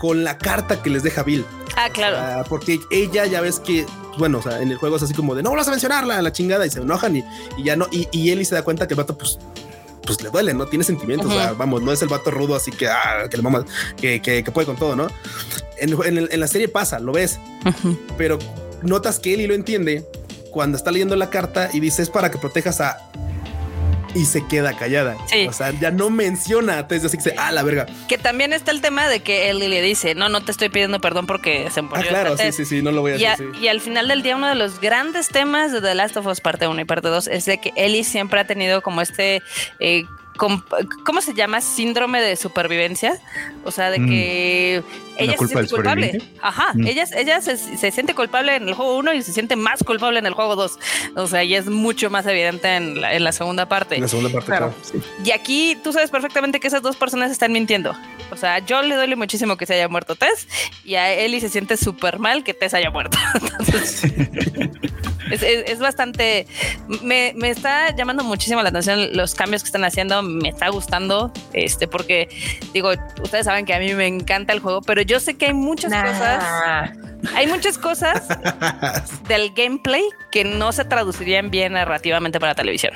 [0.00, 1.44] con la carta que les deja Bill.
[1.76, 2.44] Ah, claro.
[2.48, 3.84] Porque ella ya ves que,
[4.18, 6.32] bueno, o sea, en el juego es así como de no vas a mencionarla, la
[6.32, 7.24] chingada, y se enojan y,
[7.58, 9.38] y ya no, y, y Ellie se da cuenta que el vato, pues,
[10.06, 11.30] pues le duele, no tiene sentimientos.
[11.30, 13.64] O sea, vamos, no es el vato rudo, así que, ah, que le mama,
[14.00, 15.06] que, que, que puede con todo, ¿no?
[15.78, 17.38] En, en el- en la serie pasa, lo ves,
[18.16, 18.38] pero
[18.82, 20.06] notas que Ellie lo entiende
[20.50, 22.98] cuando está leyendo la carta y dice es para que protejas a
[24.14, 25.16] y se queda callada.
[25.26, 25.46] Sí.
[25.48, 27.86] O sea, ya no menciona a Tess, así que dice, ah, la verga.
[28.08, 31.00] Que también está el tema de que él le dice, no, no te estoy pidiendo
[31.00, 32.04] perdón porque se murió.
[32.04, 32.56] Ah, claro, sí, Tess".
[32.56, 33.50] sí, sí, no lo voy a Y, a- decir.
[33.54, 33.60] sí.
[33.64, 36.40] y al final del día, uno de los grandes temas de The Last of Us
[36.40, 39.42] parte 1 y parte 2 es de que Ellie siempre ha tenido como este,
[39.78, 40.04] eh,
[41.04, 41.60] ¿cómo se llama?
[41.60, 43.18] Síndrome de supervivencia.
[43.64, 44.08] O sea, de Mm.
[44.08, 44.82] que
[45.18, 46.22] ella se siente culpable.
[46.40, 46.86] Ajá, Mm.
[46.86, 50.18] ella, ella se, se siente culpable en el juego 1 y se siente más culpable
[50.18, 50.78] en el juego 2.
[51.16, 53.96] O sea, y es mucho más evidente en la, en la segunda parte.
[53.96, 54.74] En la segunda parte, Claro.
[54.74, 54.82] claro.
[54.82, 54.98] sí.
[55.24, 57.94] Y aquí tú sabes perfectamente que esas dos personas están mintiendo.
[58.30, 60.46] O sea, yo le duele muchísimo que se haya muerto Tess
[60.84, 63.18] y a Ellie se siente súper mal que Tess haya muerto.
[63.34, 64.02] Entonces,
[65.30, 66.46] es, es- es bastante.
[67.02, 70.22] Me, me está llamando muchísimo la atención los cambios que están haciendo.
[70.22, 71.32] Me está gustando.
[71.52, 72.28] Este, porque
[72.72, 72.90] digo,
[73.22, 75.92] ustedes saben que a mí me encanta el juego, pero yo sé que hay muchas
[75.92, 76.90] cosas.
[77.34, 78.22] Hay muchas cosas
[79.28, 82.92] del gameplay que no se traducirían bien narrativamente para televisión.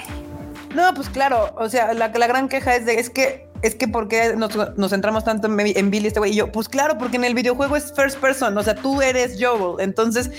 [0.74, 3.86] No, pues claro, o sea, la, la gran queja es de, es que, es que
[3.86, 6.32] ¿por qué nos, nos centramos tanto en, en Billy este güey?
[6.32, 9.36] Y yo, pues claro, porque en el videojuego es first person, o sea, tú eres
[9.38, 10.30] Joel, entonces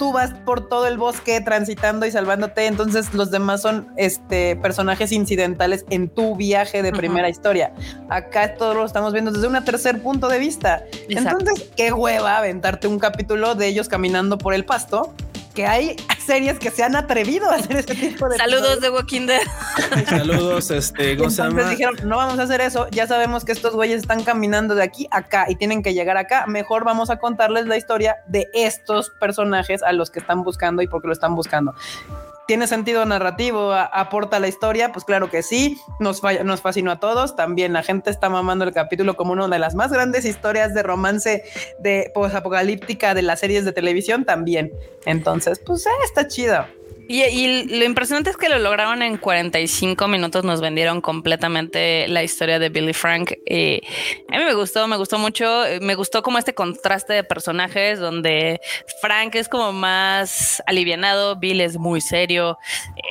[0.00, 5.12] tú vas por todo el bosque transitando y salvándote, entonces los demás son este personajes
[5.12, 7.74] incidentales en tu viaje de primera historia.
[8.08, 10.84] Acá todo lo estamos viendo desde un tercer punto de vista.
[11.06, 11.40] Exacto.
[11.40, 15.12] Entonces, qué hueva aventarte un capítulo de ellos caminando por el pasto.
[15.54, 19.26] Que hay series que se han atrevido a hacer ese tipo de Saludos de Walking
[19.26, 19.40] Dead.
[20.08, 23.74] Saludos, este, ¿cómo se entonces dijeron, no vamos a hacer eso, ya sabemos que estos
[23.74, 27.18] güeyes están caminando de aquí a acá y tienen que llegar acá, mejor vamos a
[27.18, 31.12] contarles la historia de estos personajes a los que están buscando y por qué lo
[31.12, 31.74] están buscando.
[32.50, 33.70] ¿Tiene sentido narrativo?
[33.70, 34.90] ¿A- ¿Aporta la historia?
[34.90, 38.64] Pues claro que sí, nos, fa- nos fascinó a todos, también la gente está mamando
[38.64, 41.44] el capítulo como una de las más grandes historias de romance
[41.78, 44.72] de posapocalíptica de las series de televisión también.
[45.04, 46.64] Entonces, pues eh, está chido.
[47.12, 52.22] Y, y lo impresionante es que lo lograron en 45 minutos, nos vendieron completamente la
[52.22, 53.32] historia de Billy Frank.
[53.46, 53.80] Eh,
[54.32, 58.60] a mí me gustó, me gustó mucho, me gustó como este contraste de personajes donde
[59.00, 62.58] Frank es como más alivianado, Bill es muy serio,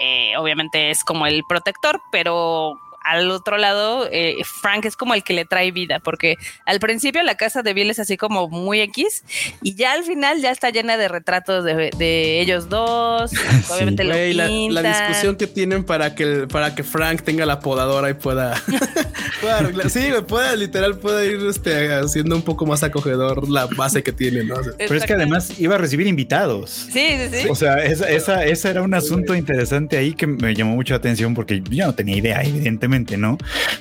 [0.02, 2.80] eh, obviamente es como el protector, pero
[3.12, 7.22] al otro lado, eh, Frank es como el que le trae vida, porque al principio
[7.24, 9.24] la casa de Bill es así como muy X
[9.62, 13.32] y ya al final ya está llena de retratos de, de ellos dos.
[13.72, 14.48] Obviamente lo Güey, la,
[14.82, 18.62] la discusión que tienen para que, el- para que Frank tenga la podadora y pueda,
[19.42, 19.90] pueda.
[19.90, 24.44] Sí, pueda literal, pueda ir este, haciendo un poco más acogedor la base que tiene,
[24.44, 24.56] ¿no?
[24.56, 26.70] O sea, Pero es que además iba a recibir invitados.
[26.92, 27.48] Sí, sí, sí.
[27.50, 31.34] O sea, esa, esa, esa era un asunto interesante ahí que me llamó mucha atención
[31.34, 33.38] porque yo no tenía idea, evidentemente, ¿no?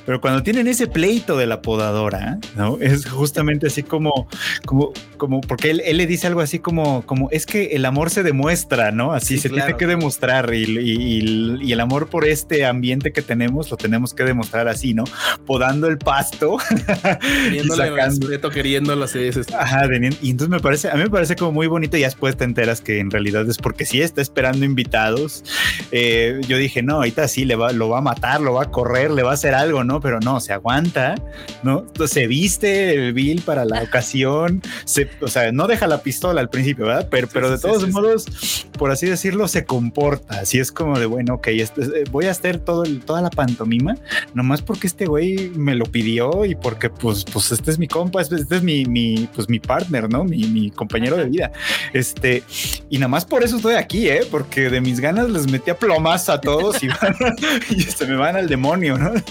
[0.07, 2.79] Pero cuando tienen ese pleito de la podadora, ¿no?
[2.81, 4.29] Es justamente así como,
[4.65, 8.11] como, como, porque él, él le dice algo así como, como, es que el amor
[8.11, 9.13] se demuestra, ¿no?
[9.13, 9.65] Así Sí, se claro.
[9.67, 13.77] tiene que demostrar y, y- y- y el amor por este ambiente que tenemos lo
[13.77, 15.05] tenemos que demostrar así, ¿no?
[15.47, 16.57] Podando el pasto
[17.45, 19.19] queriéndole el respeto, queriéndolo así.
[19.19, 19.87] dices, Ajá,
[20.21, 22.81] y entonces me parece, a mí me parece como muy bonito y después te enteras
[22.81, 25.45] que en realidad es porque sí está esperando invitados.
[25.93, 28.71] Eh, yo dije, no, ahorita sí le va, lo va a matar, lo va a
[28.71, 30.01] correr, le va a hacer algo, ¿no?
[30.01, 31.15] Pero no, se aguanta,
[31.63, 31.85] ¿no?
[32.07, 36.49] Se viste el Bill para la ocasión, se, o sea, no deja la pistola al
[36.51, 37.09] principio, ¿verdad?
[37.11, 37.93] Pero, pero de sí, sí, todos sí, sí.
[37.93, 40.41] modos, por así decirlo, se comporta.
[40.41, 41.69] Así es como de, bueno, ok, eh,
[42.11, 43.97] voy a hacer todo el- toda la pantomima,
[44.35, 48.21] nomás porque este güey me lo pidió y porque pues, pues este es mi compa,
[48.23, 50.25] este este es mi, mi, pues, mi partner, ¿no?
[50.25, 51.53] Mi, mi compañero de vida.
[51.93, 52.43] Este,
[52.91, 54.21] y nada más por eso estoy aquí, ¿eh?
[54.31, 57.17] Porque de mis ganas les metí a plomas a todos y, van-
[57.71, 58.88] y se me van al demonio.
[58.97, 59.23] Genio, ¿no?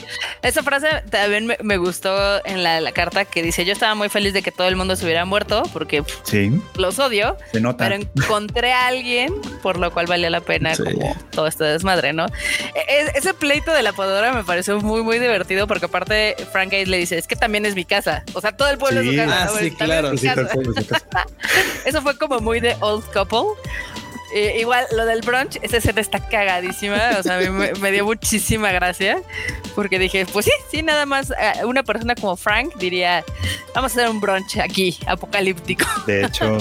[0.42, 4.10] Esa frase también me, me gustó en la, la carta que dice, yo estaba muy
[4.10, 7.88] feliz de que todo el mundo se hubiera muerto porque Sí, los odio, se nota.
[7.90, 10.84] pero encontré a alguien por lo cual valía la pena Sí.
[10.84, 12.26] como todo este desmadre, ¿no?
[12.26, 16.72] E- e- ese pleito de la podadora me pareció muy, muy divertido porque aparte Frank
[16.72, 18.24] Gates le dice, es que también es mi casa.
[18.34, 19.10] O sea, todo el pueblo Sí.
[19.10, 19.42] es su casa.
[19.44, 19.58] Ah, ¿no?
[19.60, 20.12] sí, claro.
[20.12, 20.50] es mi casa.
[21.86, 23.60] Eso fue como muy de old couple.
[24.34, 27.12] Eh, igual lo del brunch, esa escena está cagadísima.
[27.20, 29.22] O sea, a mí me, me dio muchísima gracia
[29.76, 33.24] porque dije, pues sí, sí, nada más eh, una persona como Frank diría,
[33.74, 35.86] vamos a hacer un brunch aquí, apocalíptico.
[36.06, 36.58] De hecho,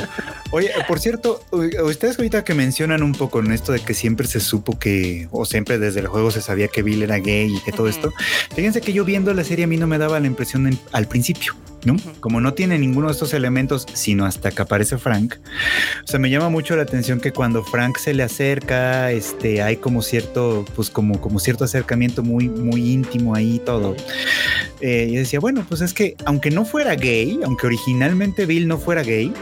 [0.52, 1.42] oye, por cierto,
[1.84, 5.44] ustedes ahorita que mencionan un poco en esto de que siempre se supo que, o
[5.44, 8.12] siempre desde el juego se sabía que Bill era gay y que todo esto,
[8.54, 11.08] fíjense que yo viendo la serie a mí no me daba la impresión en- al
[11.08, 11.54] principio,
[11.86, 11.96] ¿no?
[12.20, 15.36] Como no tiene ninguno de estos elementos, sino hasta que aparece Frank.
[16.04, 19.76] O sea, me llama mucho la atención que cuando Frank se le acerca, este, hay
[19.76, 23.96] como cierto, pues como, como cierto acercamiento muy, muy íntimo ahí y todo.
[24.80, 28.78] Eh, y decía, bueno, pues es que aunque no fuera gay, aunque originalmente Bill no
[28.78, 29.32] fuera gay,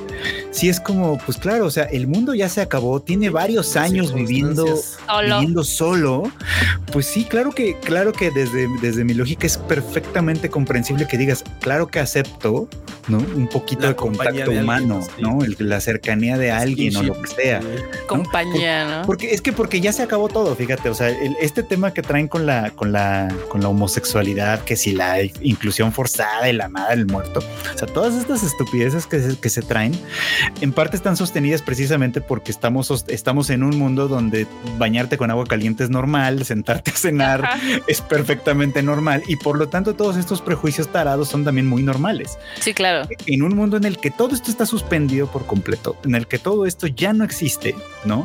[0.50, 4.14] sí es como, pues claro, o sea, el mundo ya se acabó, tiene varios años
[4.14, 4.66] viviendo.
[4.76, 5.34] Solo.
[5.36, 6.22] viviendo solo.
[6.92, 11.42] Pues sí, claro que, claro que desde, desde mi lógica es perfectamente comprensible que digas,
[11.60, 12.68] claro que acepto, cierto
[13.08, 13.18] ¿no?
[13.18, 15.22] Un poquito La de contacto de alguien, humano, sí.
[15.22, 15.42] ¿no?
[15.44, 17.60] El- la cercanía de alguien o lo que sea.
[18.06, 19.06] Compañía, ¿no?
[19.06, 22.02] Porque es que porque ya se acabó todo, fíjate, o sea, el- este tema que
[22.02, 26.66] traen con la, con la, con la homosexualidad, que si la inclusión forzada y la
[26.66, 27.40] amada del muerto,
[27.74, 29.92] o sea, todas estas estupideces que se, que se traen,
[30.60, 34.46] en parte están sostenidas precisamente porque estamos, en un mundo donde
[34.78, 37.58] bañarte con agua caliente es normal, sentarte a cenar Ajá.
[37.86, 42.38] es perfectamente normal y por lo tanto todos estos prejuicios tarados son también muy normales
[42.60, 42.93] Sí, claro.
[43.26, 46.38] En un mundo en el que todo esto está suspendido por completo, en el que
[46.38, 48.22] todo esto ya no existe, ¿no?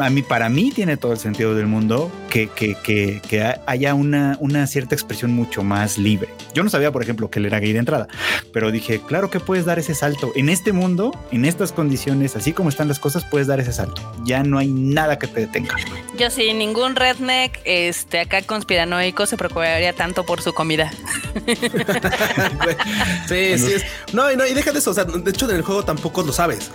[0.00, 3.60] A mí, para mí tiene todo el sentido del mundo que, que, que, que ha-
[3.66, 6.28] haya una, una cierta expresión mucho más libre.
[6.54, 8.08] Yo no sabía, por ejemplo, que él era gay de entrada,
[8.52, 10.32] pero dije, claro que puedes dar ese salto.
[10.36, 14.02] En este mundo, en estas condiciones, así como están las cosas, puedes dar ese salto.
[14.24, 15.76] Ya no hay nada que te detenga.
[16.18, 20.92] Yo sí, ningún redneck este, acá conspiranoico se preocuparía tanto por su comida.
[23.28, 23.84] sí, sí es.
[24.12, 24.90] No, y no, y deja de eso.
[24.90, 26.70] O sea, de hecho, en el juego tampoco lo sabes.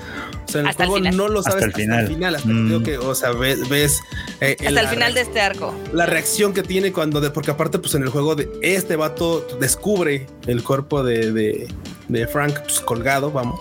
[0.47, 1.99] O sea, en el Hasta juego no lo Hasta sabes el final.
[1.99, 2.35] Hasta el final.
[2.35, 2.83] Hasta Mm.
[2.83, 3.99] que, o sea, ves, ves
[4.41, 5.75] eh, Hasta la el final de reacción- este arco.
[5.93, 9.45] la reacción que tiene cuando de, porque aparte pues en el juego de este vato
[9.59, 11.67] descubre el cuerpo de, de,
[12.07, 13.59] de Frank pues, colgado vamos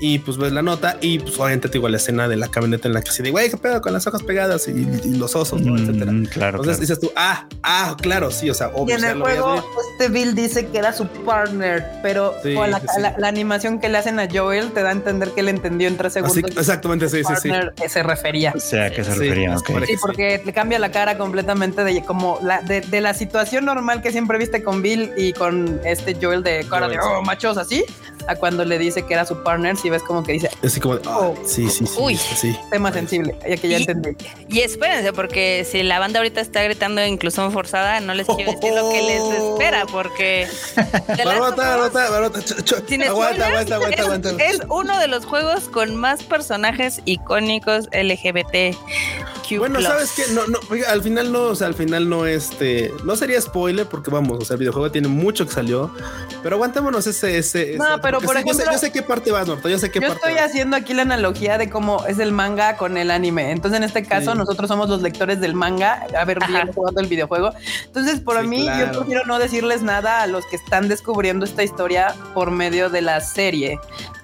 [0.00, 2.88] y pues ves la nota y pues obviamente te digo la escena de la camioneta
[2.88, 4.70] en la que se dice güey qué pedo con las hojas pegadas y,
[5.04, 5.76] y los osos ¿no?
[5.78, 6.80] etcétera Mm, claro, entonces claro.
[6.80, 9.64] dices tú ah ah claro sí o sea Y obvio en ya el juego, venir.
[9.92, 13.00] este Bill dice que era su partner, pero Sí, con la, sí, sí.
[13.02, 15.86] la- la animación que le hacen a Joel te da a entender que él entendió
[15.88, 16.38] en tres segundos.
[16.38, 18.52] Así- que exactamente sí sí sí partner se refería.
[18.56, 19.54] O sea, ¿a qué se Sí, refería?
[19.66, 19.86] correcto.
[19.86, 24.00] Sí, porque le cambia la cara completamente de como la, de, de la situación normal
[24.02, 27.84] que siempre viste con Bill y con este Joel de cara de oh, machos así,
[28.26, 31.02] a cuando le dice que era su partner, ves como que dice así como de,
[31.06, 31.34] ah, Oh.
[31.44, 32.16] sí sí sí Uy.
[32.16, 34.16] sí tema sensible, ya que ya Y- entendí.
[34.48, 38.72] Y espérense, porque si la banda ahorita está gritando inclusión forzada, no les quiero decir
[38.72, 40.46] lo que les espera, porque.
[41.20, 44.30] Ch- ch- sin aguanta, aguanta, aguanta, es, aguanta.
[44.44, 48.76] es uno de los juegos con más personajes icónicos LGBT.
[49.58, 50.22] Bueno, ¿sabes qué?
[50.32, 54.08] No, no, al final no, o sea, al final no, este, no sería spoiler porque
[54.08, 55.92] vamos, o sea, el videojuego tiene mucho que salió,
[56.44, 57.74] pero aguantémonos ese, ese.
[57.76, 59.76] No, ese- pero por sí, yo sé- ejemplo- yo sé, qué parte vas, Norto, yo
[59.80, 62.96] sé qué Yo parte estoy haciendo aquí la analogía de cómo es el manga con
[62.96, 63.50] el anime.
[63.50, 64.38] Entonces, en este caso, Sí.
[64.38, 66.52] nosotros somos los lectores del manga, haber Ajá.
[66.52, 67.52] bien jugado el videojuego.
[67.86, 68.92] Entonces, por Sí, mí, claro.
[68.92, 73.02] yo prefiero no decirles nada a los que están descubriendo esta historia por medio de
[73.02, 73.78] la serie,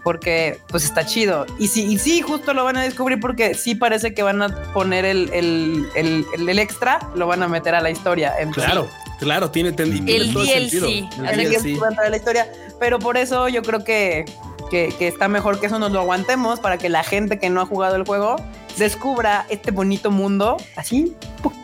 [0.04, 1.46] porque pues está chido.
[1.58, 4.48] Y sí, y sí, justo lo van a descubrir porque sí parece que van a
[4.72, 8.34] poner el, el, el, el- el extra, lo van a meter a la historia.
[8.38, 8.88] Entonces, Claro,
[9.18, 10.86] claro, tiene, tiene, El todo DLC, sentido.
[10.88, 11.80] El sea, que DLC.
[11.80, 12.52] va a entrar a la historia.
[12.78, 14.24] Pero por eso yo creo que,
[14.70, 17.60] que, que está mejor que eso nos lo aguantemos para que la gente que no
[17.60, 18.36] ha jugado el juego
[18.76, 21.14] descubra este bonito mundo así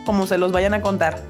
[0.05, 1.21] como se los vayan a contar.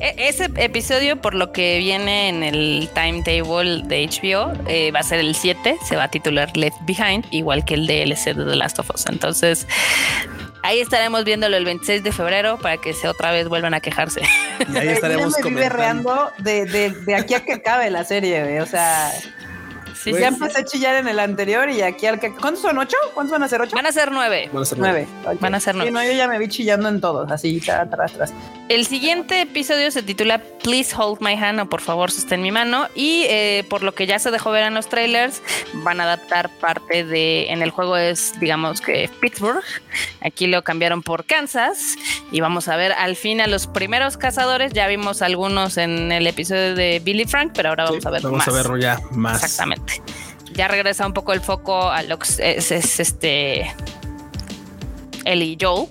[0.00, 5.02] E- Ese episodio, por lo que viene en el timetable de HBO, eh, va a
[5.02, 8.56] ser el 7, se va a titular Left Behind, igual que el DLC de The
[8.56, 9.04] Last of Us.
[9.06, 9.66] Entonces,
[10.62, 14.22] ahí estaremos viéndolo el 26 de febrero para que se otra vez vuelvan a quejarse.
[14.72, 15.76] Y ahí estaremos Yo me vi comentando.
[15.76, 18.58] berreando de, de, de aquí a que acabe la serie, güey.
[18.60, 19.12] o sea,
[20.02, 22.32] Sí, Güey, ya sí, empecé a chillar en el anterior y aquí al que...
[22.34, 22.78] ¿Cuántos son?
[22.78, 22.96] ¿Ocho?
[23.12, 23.60] ¿Cuántos van a ser?
[23.60, 23.76] ¿Ocho?
[23.76, 24.48] Van a ser nueve.
[24.52, 25.06] Van a ser Nueve.
[25.40, 25.90] Van a ser Sí, nueve.
[25.92, 28.32] no, yo ya me vi chillando en todos, así, tras, tras.
[28.70, 32.86] El siguiente episodio se titula Please Hold My Hand o por favor sostén mi mano.
[32.94, 35.42] Y eh, por lo que ya se dejó ver en los trailers
[35.82, 39.64] van a adaptar parte de en el juego es digamos que Pittsburgh.
[40.20, 41.96] Aquí lo cambiaron por Kansas.
[42.30, 44.72] Y vamos a ver al fin a los primeros cazadores.
[44.72, 48.46] Ya vimos algunos en el episodio de Billy Frank pero ahora vamos a ver vamos
[48.46, 49.42] a verlo ya más.
[49.42, 50.00] Exactamente.
[50.52, 53.74] Ya regresa un poco el foco a lo que es, es este
[55.24, 55.88] Ellie y Joel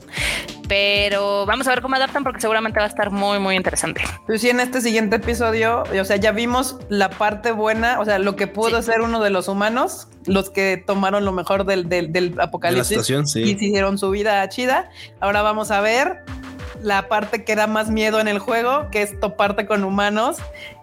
[0.70, 4.02] pero vamos a ver cómo adaptan porque seguramente va a estar muy, muy interesante.
[4.28, 8.20] Pues sí, en este siguiente episodio, o sea, ya vimos la parte buena, o sea,
[8.20, 12.36] lo que pudo ser uno de los humanos, los que tomaron lo mejor del, del,
[12.40, 14.92] apocalipsis y hicieron su vida chida.
[15.20, 16.24] Ahora vamos a ver
[16.84, 20.38] la parte que da más miedo en el juego, que es toparte con humanos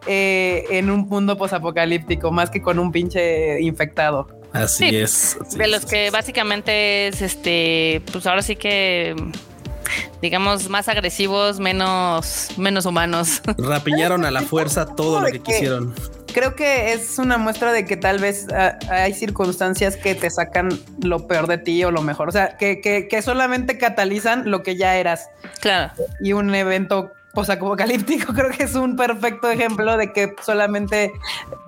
[0.08, 4.26] eh, en un mundo posapocalíptico, más que con un pinche infectado.
[4.52, 5.36] Así es.
[5.56, 9.14] de los que básicamente es este, pues ahora sí que
[10.22, 13.42] digamos, más agresivos, menos, menos humanos.
[13.58, 15.94] Rapiñaron a la fuerza todo lo que quisieron.
[16.32, 20.68] Creo que es una muestra de que tal vez ah, hay circunstancias que te sacan
[21.02, 22.28] lo peor de ti o lo mejor.
[22.28, 25.30] O sea, que, que, que solamente catalizan lo que ya eras.
[25.60, 25.92] Claro.
[26.20, 31.12] Y un evento posapocalíptico creo que es un perfecto ejemplo de que solamente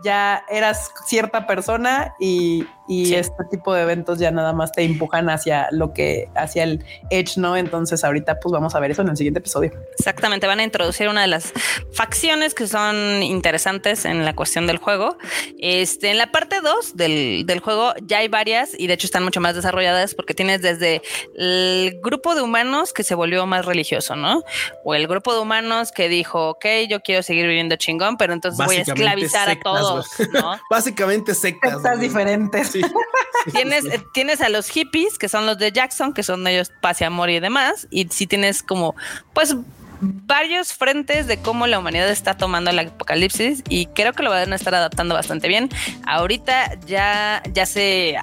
[0.02, 5.28] ya eras cierta persona y, y este tipo de eventos ya nada más te empujan
[5.28, 7.56] hacia lo que, hacia el edge, ¿no?
[7.56, 9.72] Entonces ahorita pues vamos a ver eso en el siguiente episodio.
[9.98, 11.52] Exactamente, van a introducir una de las
[11.92, 15.18] facciones que son interesantes en la cuestión del juego.
[15.58, 19.22] Este, en la parte 2 del, del juego ya hay varias y de hecho están
[19.22, 21.02] mucho más desarrolladas porque tienes desde
[21.36, 24.42] el grupo de humanos que se volvió más religioso, ¿no?
[24.82, 25.57] O el grupo de humanos
[25.94, 30.08] que dijo, ok, yo quiero seguir viviendo chingón, pero entonces voy a esclavizar a todos,
[30.32, 30.58] ¿no?
[30.70, 31.74] Básicamente sectas.
[31.74, 32.72] Sectas diferentes.
[33.52, 37.04] tienes, tienes a los hippies, que son los de Jackson, que son ellos paz y
[37.04, 38.94] amor y demás, y si tienes como,
[39.32, 39.56] pues,
[40.00, 44.52] varios frentes de cómo la humanidad está tomando el apocalipsis y creo que lo van
[44.52, 45.68] a estar adaptando bastante bien.
[46.06, 48.16] Ahorita ya, ya se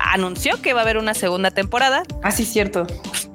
[0.00, 2.02] anunció que va a haber una segunda temporada.
[2.22, 2.86] Ah, sí, cierto.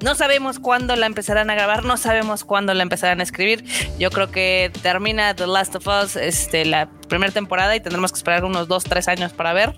[0.01, 3.65] No sabemos cuándo la empezarán a grabar, no sabemos cuándo la empezarán a escribir.
[3.97, 8.17] Yo creo que termina The Last of Us este, la primera temporada y tendremos que
[8.17, 9.75] esperar unos dos, tres años para ver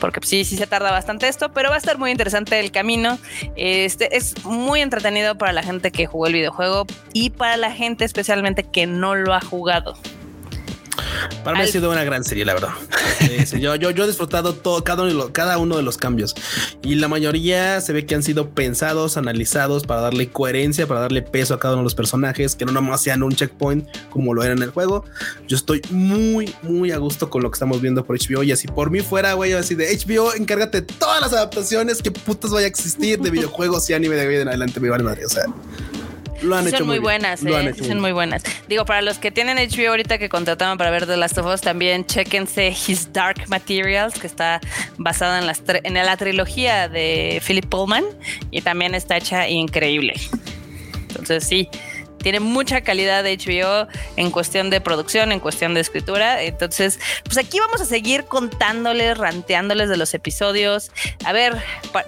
[0.00, 3.18] porque sí, sí se tarda bastante esto, pero va a estar muy interesante el camino.
[3.54, 8.04] Este es muy entretenido para la gente que jugó el videojuego y para la gente
[8.04, 9.94] especialmente que no lo ha jugado.
[11.44, 12.70] Para mí ha sido una gran serie, la verdad.
[13.58, 16.34] yo, yo, he disfrutado todo, cada uno, cada uno de los cambios
[16.82, 21.22] y la mayoría se ve que han sido pensados, analizados para darle coherencia, para darle
[21.22, 24.42] peso a cada uno de los personajes, que no nomás sean un checkpoint como lo
[24.42, 25.04] era en el juego.
[25.48, 28.66] Yo estoy muy, muy a gusto con lo que estamos viendo por HBO y así
[28.68, 32.66] por mí fuera, güey, así de HBO, encárgate de todas las adaptaciones que putas vaya
[32.66, 35.24] a existir de videojuegos y anime de vida en adelante, mi madre.
[35.24, 35.44] O sea,
[36.42, 38.42] lo han hecho son muy, buenas, eh, son muy buenas.
[38.68, 41.60] Digo, para los que tienen HBO ahorita que contrataban para ver The Last of Us,
[41.60, 44.60] también chequense His Dark Materials, que está
[44.96, 48.04] basada en, las en la trilogía de Philip Pullman
[48.50, 50.14] y también está hecha increíble.
[51.08, 51.68] Entonces sí,
[52.22, 56.42] tiene mucha calidad de HBO en cuestión de producción, en cuestión de escritura.
[56.42, 60.90] Entonces, pues aquí vamos a seguir contándoles, ranteándoles de los episodios.
[61.24, 61.56] A ver,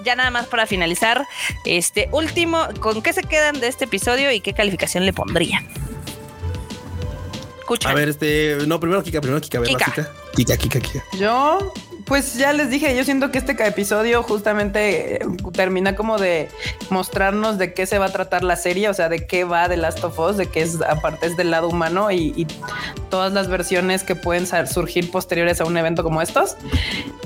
[0.04, 1.26] ya nada más para finalizar,
[1.64, 5.66] este último, ¿con qué se quedan de este episodio y qué calificación le pondrían?
[7.60, 7.90] Escucha.
[7.90, 10.10] A ver, este, no, primero Kika, primero Kika, a ver, Kika.
[10.34, 11.04] Kika, Kika, Kika.
[11.18, 11.72] Yo
[12.04, 16.48] pues ya les dije, yo siento que este episodio justamente eh, termina como de
[16.90, 19.76] mostrarnos de qué se va a tratar la serie, o sea, de qué va de
[19.76, 22.46] Last of Us, de qué es aparte es del lado humano y,
[23.10, 26.56] todas las versiones que pueden surgir posteriores a un evento como estos.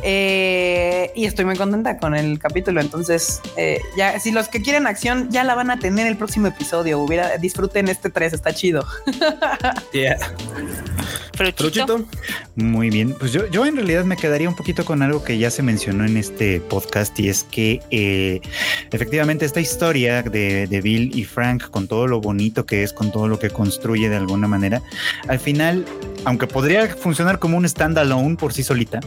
[0.02, 2.80] Eh, y estoy muy contenta con el capítulo.
[2.80, 6.48] Entonces, eh, ya si los que quieren acción ya la van a tener el próximo
[6.48, 7.06] episodio.
[7.40, 8.84] Disfruten este 3, está chido.
[9.92, 10.18] Yeah.
[12.54, 13.14] Muy bien.
[13.18, 16.04] Pues yo, yo en realidad me quedaría un poquito con algo que ya se mencionó
[16.04, 18.40] en este podcast y es que eh,
[18.90, 23.12] efectivamente esta historia de, de, Bill y Frank, con todo lo bonito que es, con
[23.12, 24.82] todo lo que construye de alguna manera,
[25.28, 25.84] al final,
[26.24, 29.00] aunque podría funcionar como un standalone por sí solita,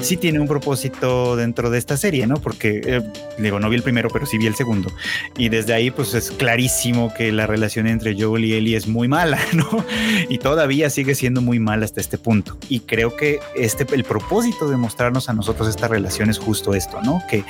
[0.00, 2.36] sí tiene un propósito dentro de esta serie, ¿no?
[2.36, 3.02] Porque, eh,
[3.38, 4.90] digo, no vi el primero, pero sí vi el segundo.
[5.36, 9.08] Y desde ahí, pues es clarísimo que la relación entre Joel y Ellie es muy
[9.08, 9.84] mala, ¿no?
[10.28, 12.56] Y todavía sigue siendo muy mal hasta este punto.
[12.68, 17.00] Y creo que este, el propósito de mostrarnos a nosotros esta relación es justo esto,
[17.02, 17.22] ¿no?
[17.28, 17.44] Que,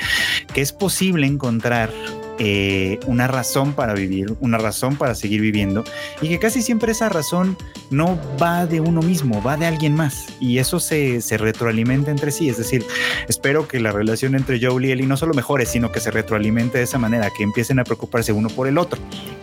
[0.52, 1.90] que es posible encontrar
[2.38, 5.84] eh, una razón para vivir, una razón para seguir viviendo
[6.22, 7.56] y que casi siempre esa razón
[7.90, 12.48] no va de uno mismo, va de alguien más y eso se, retroalimenta entre sí.
[12.48, 12.84] Es decir,
[13.28, 16.78] espero que la relación entre Joel y Ellie no solo mejore, sino que se retroalimente
[16.78, 19.00] de esa manera, que empiecen a preocuparse uno por el otro.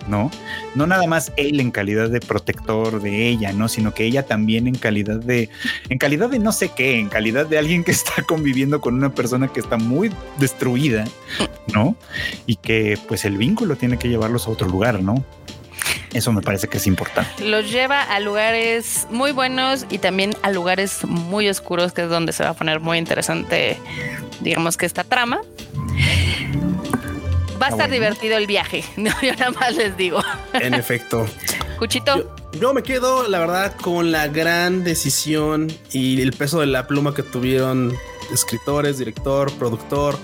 [0.08, 0.30] ¿no?
[0.76, 3.68] No nada más él en calidad de protector de ella, ¿no?
[3.68, 5.50] Sino que ella también en calidad de,
[5.90, 9.14] en calidad de no sé qué, en calidad de alguien que está conviviendo con una
[9.14, 11.06] persona que está muy destruida,
[11.74, 11.96] ¿no?
[12.46, 15.24] Y que pues el vínculo tiene que llevarlos a otro lugar, ¿no?
[16.14, 17.44] Eso me parece que es importante.
[17.44, 22.32] Los lleva a lugares muy buenos y también a lugares muy oscuros, que es donde
[22.32, 23.78] se va a poner muy interesante,
[24.40, 25.42] digamos que esta trama.
[27.62, 28.84] Va a estar divertido el viaje.
[28.98, 30.22] No, yo nada más les digo.
[30.54, 31.26] En efecto.
[31.78, 32.18] Cuchito.
[32.18, 36.88] Yo, yo, me quedo, la verdad, con la gran decisión y el peso de la
[36.88, 37.94] pluma que tuvieron
[38.32, 40.18] escritores, director, productor,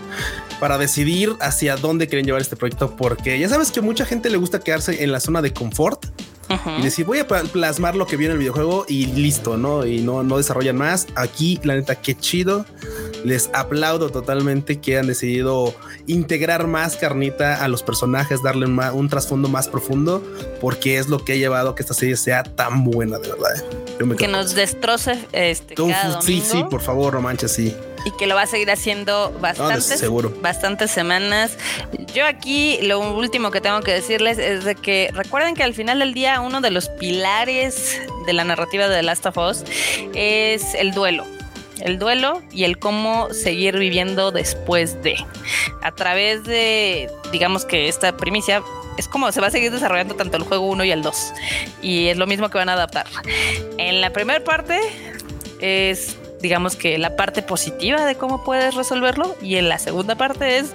[0.60, 4.38] para decidir hacia dónde quieren llevar este proyecto, porque ya sabes que mucha gente le
[4.38, 6.06] gusta quedarse en la zona de confort
[6.78, 9.86] y decir voy a plasmar lo que viene en el videojuego y listo, ¿no?
[9.86, 11.08] Y no, no desarrollan más.
[11.16, 12.66] Aquí, la neta, qué chido.
[13.24, 15.74] Les aplaudo totalmente que han decidido
[16.08, 20.24] integrar más carnita a los personajes, darle un, un trasfondo más profundo,
[20.60, 24.18] porque es lo que ha llevado a que esta serie sea tan buena, de verdad.
[24.18, 25.76] que nos destroce este.
[26.22, 27.76] Sí, sí, por favor, no manches, sí
[28.06, 31.58] y que lo va a seguir haciendo bastantes, no, bastantes semanas.
[32.14, 36.00] Yo aquí lo último que tengo que decirles es de que recuerden que al final
[36.00, 39.64] del día uno de los pilares de la narrativa de The Last of Us
[40.14, 41.26] es el duelo
[41.82, 45.16] el duelo y el cómo seguir viviendo después de.
[45.82, 48.62] A través de, digamos que esta primicia
[48.98, 51.34] es como se va a seguir desarrollando tanto el juego 1 y el 2.
[51.82, 53.08] Y es lo mismo que van a adaptar.
[53.78, 54.80] En la primera parte
[55.60, 60.58] es digamos que la parte positiva de cómo puedes resolverlo y en la segunda parte
[60.58, 60.74] es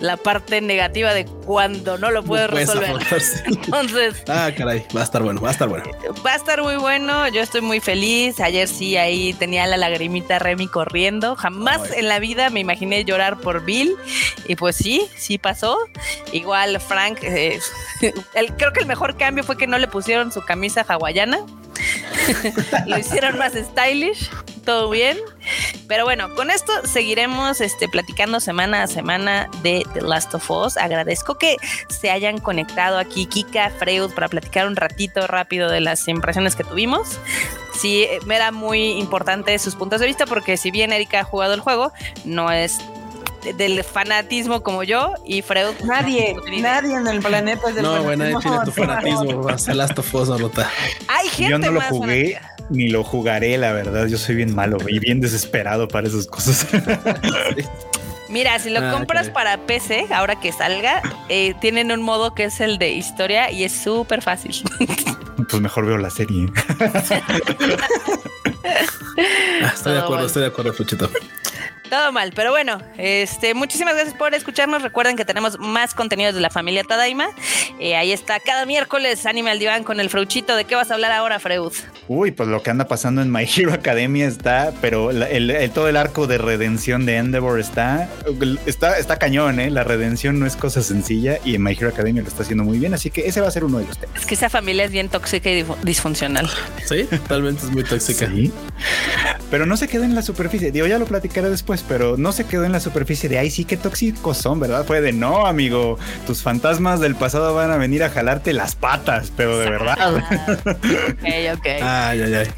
[0.00, 2.90] la parte negativa de cuando no lo puedes resolver.
[3.46, 5.84] Entonces, ah, caray, va a estar bueno, va a estar bueno.
[6.24, 8.40] Va a estar muy bueno, yo estoy muy feliz.
[8.40, 11.36] Ayer sí ahí tenía la lagrimita Remy corriendo.
[11.36, 13.96] Jamás en la vida me imaginé llorar por Bill
[14.48, 15.78] y pues sí, sí pasó.
[16.32, 17.58] Igual Frank, eh,
[18.34, 21.38] el, creo que el mejor cambio fue que no le pusieron su camisa hawaiana.
[22.86, 24.30] lo hicieron más stylish,
[24.64, 25.18] todo bien.
[25.88, 30.76] Pero bueno, con esto seguiremos este, platicando semana a semana de The Last of Us.
[30.76, 31.56] Agradezco que
[31.88, 36.64] se hayan conectado aquí Kika, Freud, para platicar un ratito rápido de las impresiones que
[36.64, 37.18] tuvimos.
[37.74, 41.54] Sí, me era muy importante sus puntos de vista porque si bien Erika ha jugado
[41.54, 41.92] el juego,
[42.24, 42.78] no es
[43.56, 45.74] del fanatismo como yo y Freud.
[45.84, 49.48] Nadie, nadie en el planeta es del No, bueno, nadie tiene tu fanatismo.
[49.48, 50.70] Hasta Last of Us, Rota.
[51.08, 52.40] Hay gente Yo no lo más jugué
[52.72, 54.06] ni lo jugaré, la verdad.
[54.06, 56.66] Yo soy bien malo y bien desesperado para esas cosas.
[58.28, 62.44] Mira, si lo Ah, compras para PC, ahora que salga, eh, tienen un modo que
[62.44, 64.54] es el de historia y es súper fácil.
[65.48, 66.46] pues mejor veo la serie.
[69.62, 70.26] Ah, estoy de acuerdo, mal.
[70.26, 71.10] estoy de acuerdo, Fuchito.
[71.92, 74.80] Todo mal, pero bueno, este, muchísimas gracias por escucharnos.
[74.80, 77.26] Recuerden que tenemos más contenidos de la familia Tadaima.
[77.78, 80.56] Eh, ahí está cada miércoles Anime al Diván con el Freuchito.
[80.56, 81.70] ¿De qué vas a hablar ahora, Freud?
[82.08, 85.70] Uy, pues lo que anda pasando en My Hero Academia está, pero la- el, el-
[85.70, 88.08] todo el arco de redención de Endeavor está,
[88.64, 89.70] está, está cañón, ¿eh?
[89.70, 92.78] La redención no es cosa sencilla y en My Hero Academia lo está haciendo muy
[92.78, 94.18] bien, así que ese va a ser uno de los temas.
[94.18, 96.48] Es que esa familia es bien tóxica y disfuncional.
[96.88, 98.28] Sí, totalmente es muy tóxica.
[98.28, 98.50] Sí.
[99.50, 100.70] Pero no se quedó en la superficie.
[100.72, 103.64] Digo, ya lo platicaré después, pero no se quedó en la superficie de ay, sí,
[103.64, 104.84] qué tóxicos son, ¿verdad?
[104.84, 105.98] Fue de no, amigo.
[106.26, 109.96] Tus fantasmas del pasado van a venir a jalarte las patas, pero de verdad.
[109.98, 111.66] Ah, ok, ok.
[111.82, 112.48] Ay, ay, ay.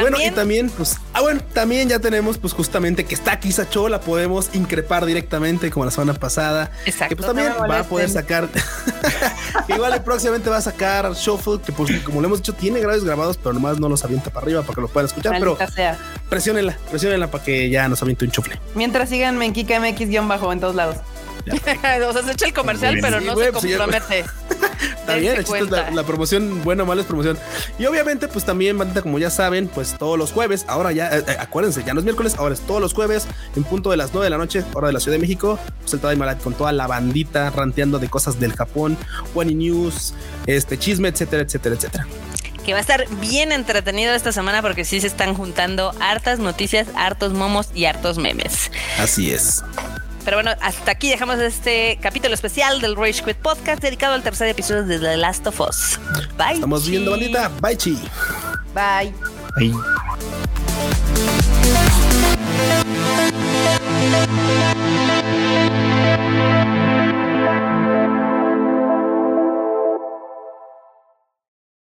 [0.00, 3.52] Bueno, y También, también, pues, ah, bueno, también ya tenemos, pues, justamente que está aquí
[3.52, 6.70] Sacho, la podemos increpar directamente como la semana pasada.
[6.84, 7.08] Exacto.
[7.08, 8.48] Que pues también no va a poder sacar.
[9.68, 13.36] Igual próximamente va a sacar Shuffle, que pues, como le hemos dicho, tiene graves grabados,
[13.36, 15.36] pero nomás no los avienta para arriba para que lo puedan escuchar.
[15.38, 15.98] Pero sea.
[16.28, 18.60] presiónenla, presiónenla para que ya nos aviente un chufle.
[18.74, 20.96] Mientras síganme en Kika MX-bajo en todos lados.
[22.08, 24.24] o sea, se echa el comercial, pero no Sí, se pues, compromete.
[25.00, 27.38] Está bien, la, la promoción, buena o mala es promoción.
[27.78, 31.24] Y obviamente, pues también, bandita, como ya saben, pues todos los jueves, ahora ya, eh,
[31.26, 34.12] eh, acuérdense, ya no es miércoles, ahora es todos los jueves, en punto de las
[34.12, 36.72] 9 de la noche, hora de la Ciudad de México, pues el Tadaima con toda
[36.72, 38.96] la bandita ranteando de cosas del Japón,
[39.34, 40.14] One News,
[40.46, 42.06] este chisme, etcétera, etcétera, etcétera.
[42.64, 46.88] que va a estar bien entretenido esta semana porque sí se están juntando hartas noticias,
[46.96, 48.70] hartos momos y hartos memes.
[48.98, 49.62] Así es.
[50.24, 54.48] Pero bueno, hasta aquí dejamos este capítulo especial del Rage Quit Podcast dedicado al tercer
[54.48, 55.98] episodio de The Last of Us.
[56.38, 56.54] Bye.
[56.54, 57.50] Estamos viendo, bandita.
[57.60, 57.98] Bye, chi.
[58.74, 59.12] Bye.
[59.56, 59.74] Bye.